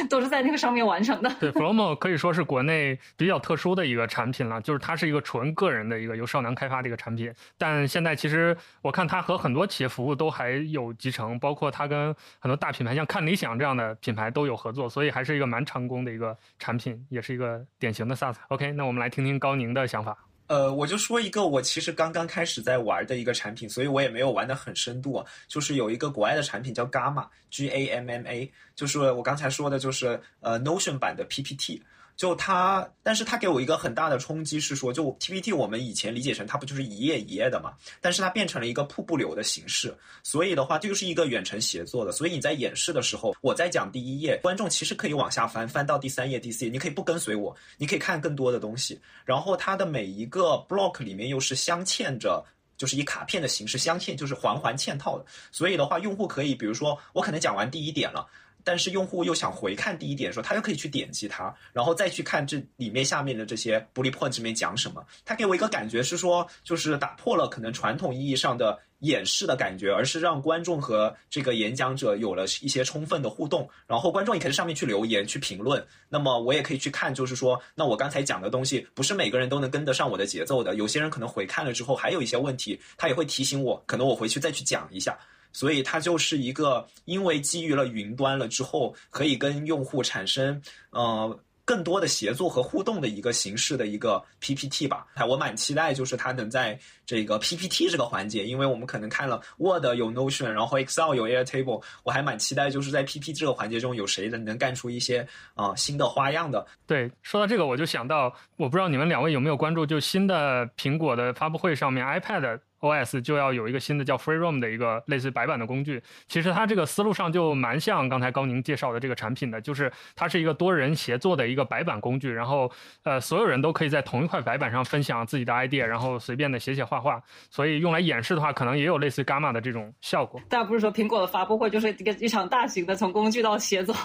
[0.09, 1.29] 都是在那个上面完成的。
[1.41, 7.33] 对，Flomo 可以说是国内比较特殊的一个产品了，就是它是一个纯个人的一个由少男开发的一个产品。
[7.57, 18.35] 但现在其实我看它和很多企业服务都还有集成，包括它跟很多大品牌像看理想这样的品牌都有合作，所以还是一个蛮成功的一个产品，也是一个典型的 SaaS。
[18.47, 20.17] OK，那我们来听听高宁的想法。
[20.47, 25.25] 呃，我就说一个我其实刚刚开始在玩的一个产品，所以我也没有玩的很深度。
[25.47, 31.81] 就是有一个国外的产品叫 Gamma，G A M M A，就是我刚才说的，就是呃 Notion 版的 PPT。
[32.15, 39.93] 就它，但是它给我一个很大的冲击是说，就 PPT 我们以前理解成它不就是一页一页的嘛，但是它变成了一个瀑布流的形式，
[40.23, 42.13] 所以的话，这就是一个远程协作的。
[42.13, 48.97] 所以你在演示的时候，我在讲第一页，观众其实可以往下翻，翻到第三页、第四页，你可以不跟随我，你可以看更多的东西。
[49.25, 52.41] 然后它的每一个 block 里面又是镶嵌着，
[52.77, 55.25] 就是以卡片的形式镶嵌，就是环环嵌套的。
[55.51, 58.25] 所以的话，用户可以，比如说我可能讲完第一点了。
[58.65, 65.05] 但是用户又想回看第一点的时候，他又可以去点击它，然后再去看这里面下面的这些 bullet point 里面讲什么。
[65.23, 73.69] 他给我一个感觉是说，就是打破了可能传统意义上的演示的感觉，而是让观众和这个演讲者有了一些充分的互动。
[73.85, 75.85] 然后观众也可以在上面去留言、去评论。
[76.09, 80.73] 那么我也可以去看，就是说，那我刚才讲的东西不是每个人都能跟得上我的节奏的。
[80.73, 85.15] 有些人可能回看了之后还有一些问题，他也会提醒我，可能我回去再去讲一下。
[85.55, 95.07] 所以它就是一个，因为基于了云端了之后，可以跟用户产生呃更多的协作和互动的一个形式的一个 PPT 吧。
[95.13, 106.67] 哎我蛮期待，就是它能在这个 PPT 这个环节，因为我们可能看了 Word 有 Notion，然后 Excel 有 Airtable，我还蛮期待，就是在 PPT 这个环节中有谁能能干出一些啊新的花样的。
[106.85, 112.59] 对，说到这个，我就想到，我不知道你们两位有没有关注，就新的苹果的发布会上面 iPad。
[112.81, 116.01] OS 就要有一个新的叫 FreeRoam 的一个类似白板的工具。
[116.27, 122.31] 其实它这个思路上就蛮像刚才高宁介绍的这个产品的，就是它是一个多人协作的一个白板工具。
[122.31, 122.71] 然后，
[123.03, 127.21] 呃，所有人都可以在同一块白板上分享自己的 idea，然后随便的写写画画。
[127.49, 130.41] 所以用来演示的话，可能也有类似 Gamma 的这种效果。
[130.49, 133.95] 大家不是说苹果的发布会就是一个一场大型的从工具到协作，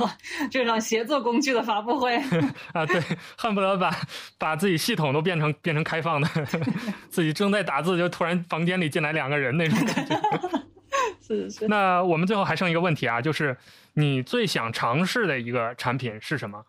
[0.50, 2.16] 这场协作工具的发布会
[2.72, 2.86] 啊？
[2.86, 3.00] 对，
[3.36, 3.90] 恨不得把
[4.38, 6.28] 把自己系统都变成变成开放的，
[7.10, 8.80] 自己正在打字就突然房间。
[8.80, 10.20] 里进来两个人那种感觉，
[11.20, 11.68] 是是。
[11.68, 13.54] 那我们最后还剩一个问题啊，就是
[13.94, 16.64] 你最想尝试的一个产品是什么？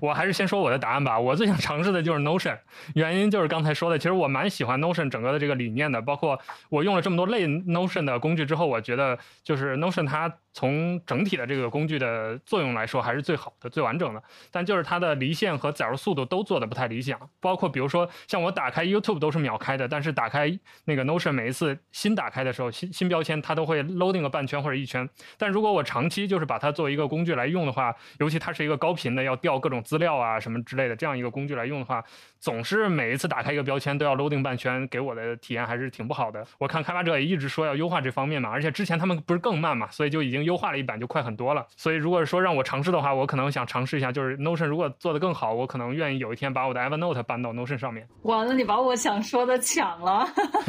[0.00, 1.18] 我还是先说我的答案吧。
[1.18, 2.58] 我最想尝试的就是 Notion，
[2.94, 6.38] 原因就是刚才说的，其实我蛮喜欢 Notion 整个的这个理念的，包括
[6.68, 14.22] 我用了这么多类 Notion 的工具之后，我觉得就是 Notion 它从整体的这个工具的作用来说还是最好的、最完整的。
[14.50, 25.06] 但就是它的离线和载入速度都做的不太理想，包括比如说像我打开 YouTube 都是秒开的，但是打开那个 Notion 每一次新打开的时候，新新标签它都会 loading 个半圈或者一圈。
[25.36, 32.02] 但如果我长期就是把它作为一个工具来用的话，尤其它是一个高频的要调各种资料啊什么之类的这样一个工具来用的话，
[32.46, 36.46] 总是每一次打开一个标签都要 loading 半圈，给我的体验还是挺不好的。
[36.60, 41.66] 我看开发者也一直说要优化这方面嘛，而且之前他们不是更慢嘛，所以就已经优化了一版就快很多了。
[41.76, 48.06] 所以如果说让我尝试的话，我可能想尝试一下，就是 Notion 如果做得更好，我可能愿意有一天把我的 Evernote 搬到 Notion 上面。
[48.22, 50.28] 完了，你把我想说的抢了。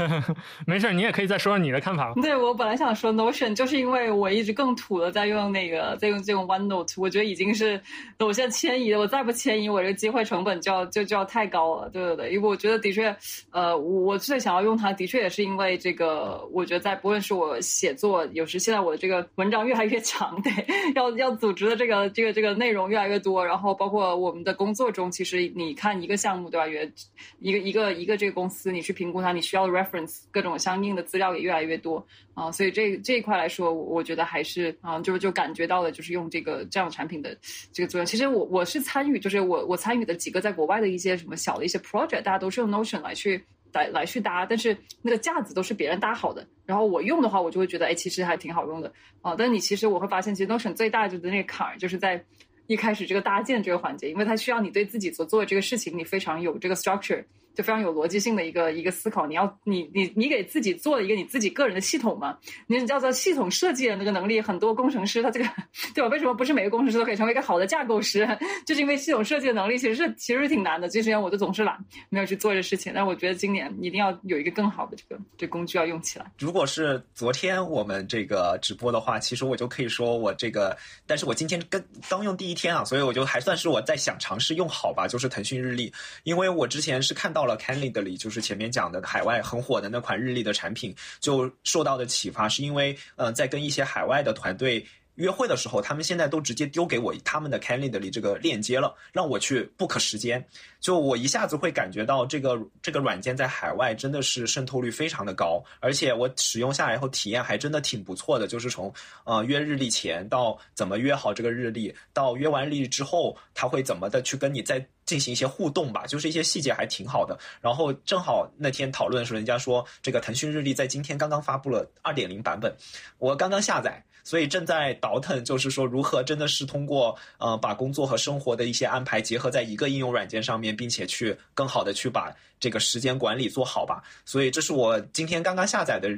[0.66, 2.12] 没事，你也可以再说说你的看法。
[2.24, 7.80] 对我本来想说 Notion，就是因为我一直更土的在用那个在用这种 OneNote，我觉得已经是
[8.18, 13.16] 我现在迁移了，我再不迁移，我这个机会成本就要就就要太高对对对，因为我觉得的确，
[13.52, 20.52] 呃，我最想要用它，的确也是因为这个，我觉得在不论是我写作，有时现在我的这个文章越来越长， 对，
[20.96, 26.92] 要要组织的这个这个这个内容越来越多，然后包括我们的工作中，其实你看一个项目对吧，也
[27.40, 32.06] 一个一个一个这个公司，你去评估它，你需要 reference 各种相应的资料也越来越多
[32.38, 37.36] 啊，所以这这一块来说，我觉得还是啊，就就感觉到了，就是用这个这样产品的
[37.74, 38.06] 这个作用。
[38.06, 49.34] 其实我我是参与，就是我我参与的几个在国外的一些什么小的一些 project，大家都是用 Notion 来去来来去搭，但是那个架子都是别人搭好的，然后我用的话，我就会觉得哎，其实还挺好用的啊。
[49.36, 52.24] 但你其实我会发现，其实 Notion 最大就的那个坎儿就是在。
[52.70, 57.24] 一开始这个搭建这个环节，因为它需要你对自己所做的这个事情，你非常有这个 structure，
[57.58, 59.26] 就非常有逻辑性的一个一个思考。
[59.26, 62.38] 你要你你你给自己做了一个你自己个人的系统嘛？
[62.68, 65.50] 你叫做系统设计的那个能力，很多工程师他这个
[65.96, 66.10] 对吧？
[66.10, 68.28] 为什么不是每个工程师都可以成为一个好的架构师？
[68.64, 70.88] 就是因为系统设计的能力其实是其实是挺难的。
[70.88, 72.92] 这些我就总是懒，没有去做这事情。
[72.94, 76.32] 但我觉得今年一定要有一个更好的这个这工具要用起来。
[76.38, 80.78] 如果是昨天我们这个直播的话，其实我就可以说我这个，
[81.08, 85.92] 但是我今天跟刚用第一天啊，所以我就还算是我在想尝试用好吧，就是腾讯日历，
[86.24, 94.86] 因为我之前是看到了 Calendly，就是前面讲的海外很火的那款日历的产品，就受到的启发，是因为嗯在跟一些海外的团队。
[95.18, 100.44] 约会的时候，他们现在都直接丢给我他们的 Calendly 这个链接了，让我去 book 时间。
[100.80, 108.48] 就我一下子会感觉到这个这个软件在海外真的是渗透率非常的高，而且我使用下来以后体验还真的挺不错的。
[108.48, 108.94] 就是从
[109.26, 117.38] 呃约日历前到怎么约好这个日历，到约完日历之后，他会怎么的去跟你再进行一些互动吧，就是一些细节还挺好的。
[117.60, 122.72] 然后正好那天讨论的时候，人家说这个腾讯日历在今天刚刚发布了二点零版本，
[123.18, 124.04] 我刚刚下载。
[124.28, 134.04] 所以正在倒腾，就是说如何真的是通过呃把工作和生活的一些安排结合在一个应用软件上面，并且去更好的去把这个时间管理做好吧。
[134.26, 136.10] 所以这是我今天刚刚下载的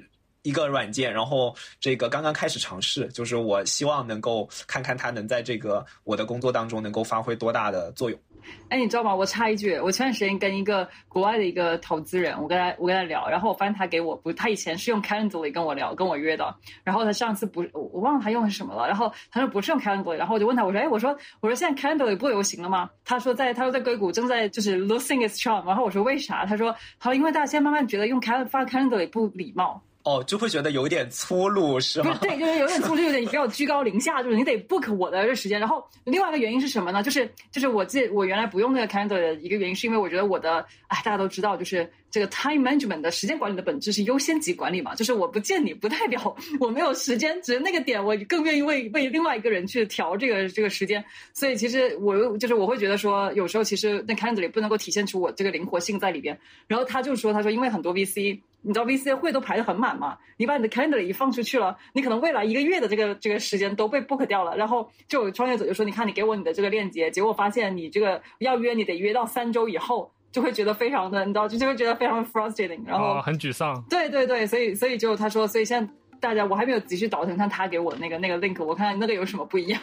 [0.41, 8.20] 一个软件，然后这个刚刚开始尝试，就是我希望能够看看它能在这个我的工作当中能够发挥多大的作用。
[8.69, 9.13] 哎，你知道吗？
[9.13, 22.89] 我插一句，我前段时间跟一个国外的一个投资人，我跟他我跟他聊，然后我发现他给我不，他以前是用 Calendly 跟我聊，跟我约的，然后他上次不，我忘了他用的是什么了，然后他说不是用 Calendly，然后我就问他，我说，哎，我说我说现在 Calendly 不流行了吗？
[23.03, 26.45] 他说在他说在硅谷正在就是 losing its charm，然后我说为啥？
[26.45, 29.81] 他说好，因为大家现在慢慢觉得用 Cal 发 Calendly 不礼貌。
[30.03, 32.17] 哦，就会觉得有点粗鲁，是吗？
[32.21, 35.59] 对，就是有点 粗鲁，有点比较居高临下，就是你得 book 我的这时间。
[35.59, 37.03] 然后另外一个原因是什么呢？
[37.03, 44.95] 就是就是我这我原来不用那个 calendar 的一个原因，是因为我觉得我的哎，大家都知道，就是这个 time management 的时间管理的本质是优先级管理嘛。
[44.95, 51.03] 就是我不见你不代表我没有时间，只是那个点我更愿意为为另外一个人去调这个这个时间。
[51.33, 56.39] 所以其实我就是我会觉得说，有时候其实那 calendar 里不能够体现出我这个灵活性在里边。
[56.67, 58.39] 然后他就说，他说因为很多 VC。
[58.62, 60.18] 你知道 VC 会都排得很满嘛？
[60.38, 64.55] 你把你的 calendar 一放出去了，你可能未来一个月的这个这个时间都被 book 掉了。
[64.55, 72.82] 然后就有创业者就说：“你看，你给我你的这个链接，结果发现你这个要约，你得约到三周以后，就会觉得非常的，你知道，就就会觉得非常 frustrating。
[72.86, 73.82] 然后很沮丧。
[73.89, 79.82] 对对对，所以所以就他说，所以现在大家我还没有仔细倒腾，看他给我那个那个 link，我看那个有什么不一样。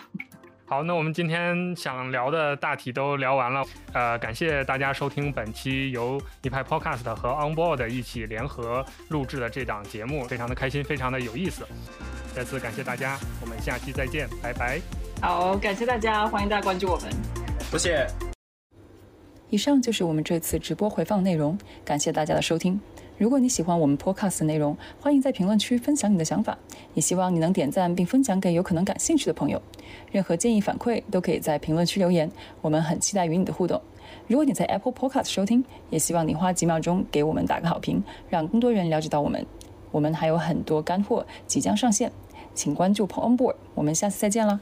[0.69, 11.65] 好，那我们今天想聊的大体都聊完了，呃，感谢大家收听本期由一派 Podcast 和 Onboard 一起联合录制的这档节目，非常的开心，非常的有意思。
[12.35, 14.81] 再次感谢大家，我们下期再见，拜拜。
[15.23, 17.11] 好，感谢大家，欢迎大家关注我们，
[17.71, 18.05] 多谢。
[19.49, 22.81] 以上就是我们这次直播回放内容，感谢大家的收听。
[23.19, 26.59] 如果你喜欢我们 Podcast 的内容，欢迎在评论区分享你的想法，
[26.93, 29.61] 也希望你能点赞并分享给有可能感兴趣的朋友。
[30.13, 33.81] 任何建议反馈都可以在评论区留言，我们很期待与你的互动。
[34.27, 39.47] 如果你在 Apple Podcast 收听，也希望你花几秒钟给我们打个好评，让更多人了解到我们。
[39.91, 42.13] 我们还有很多干货即将上线，
[42.55, 44.61] 请关注 On Board，我们下次再见了。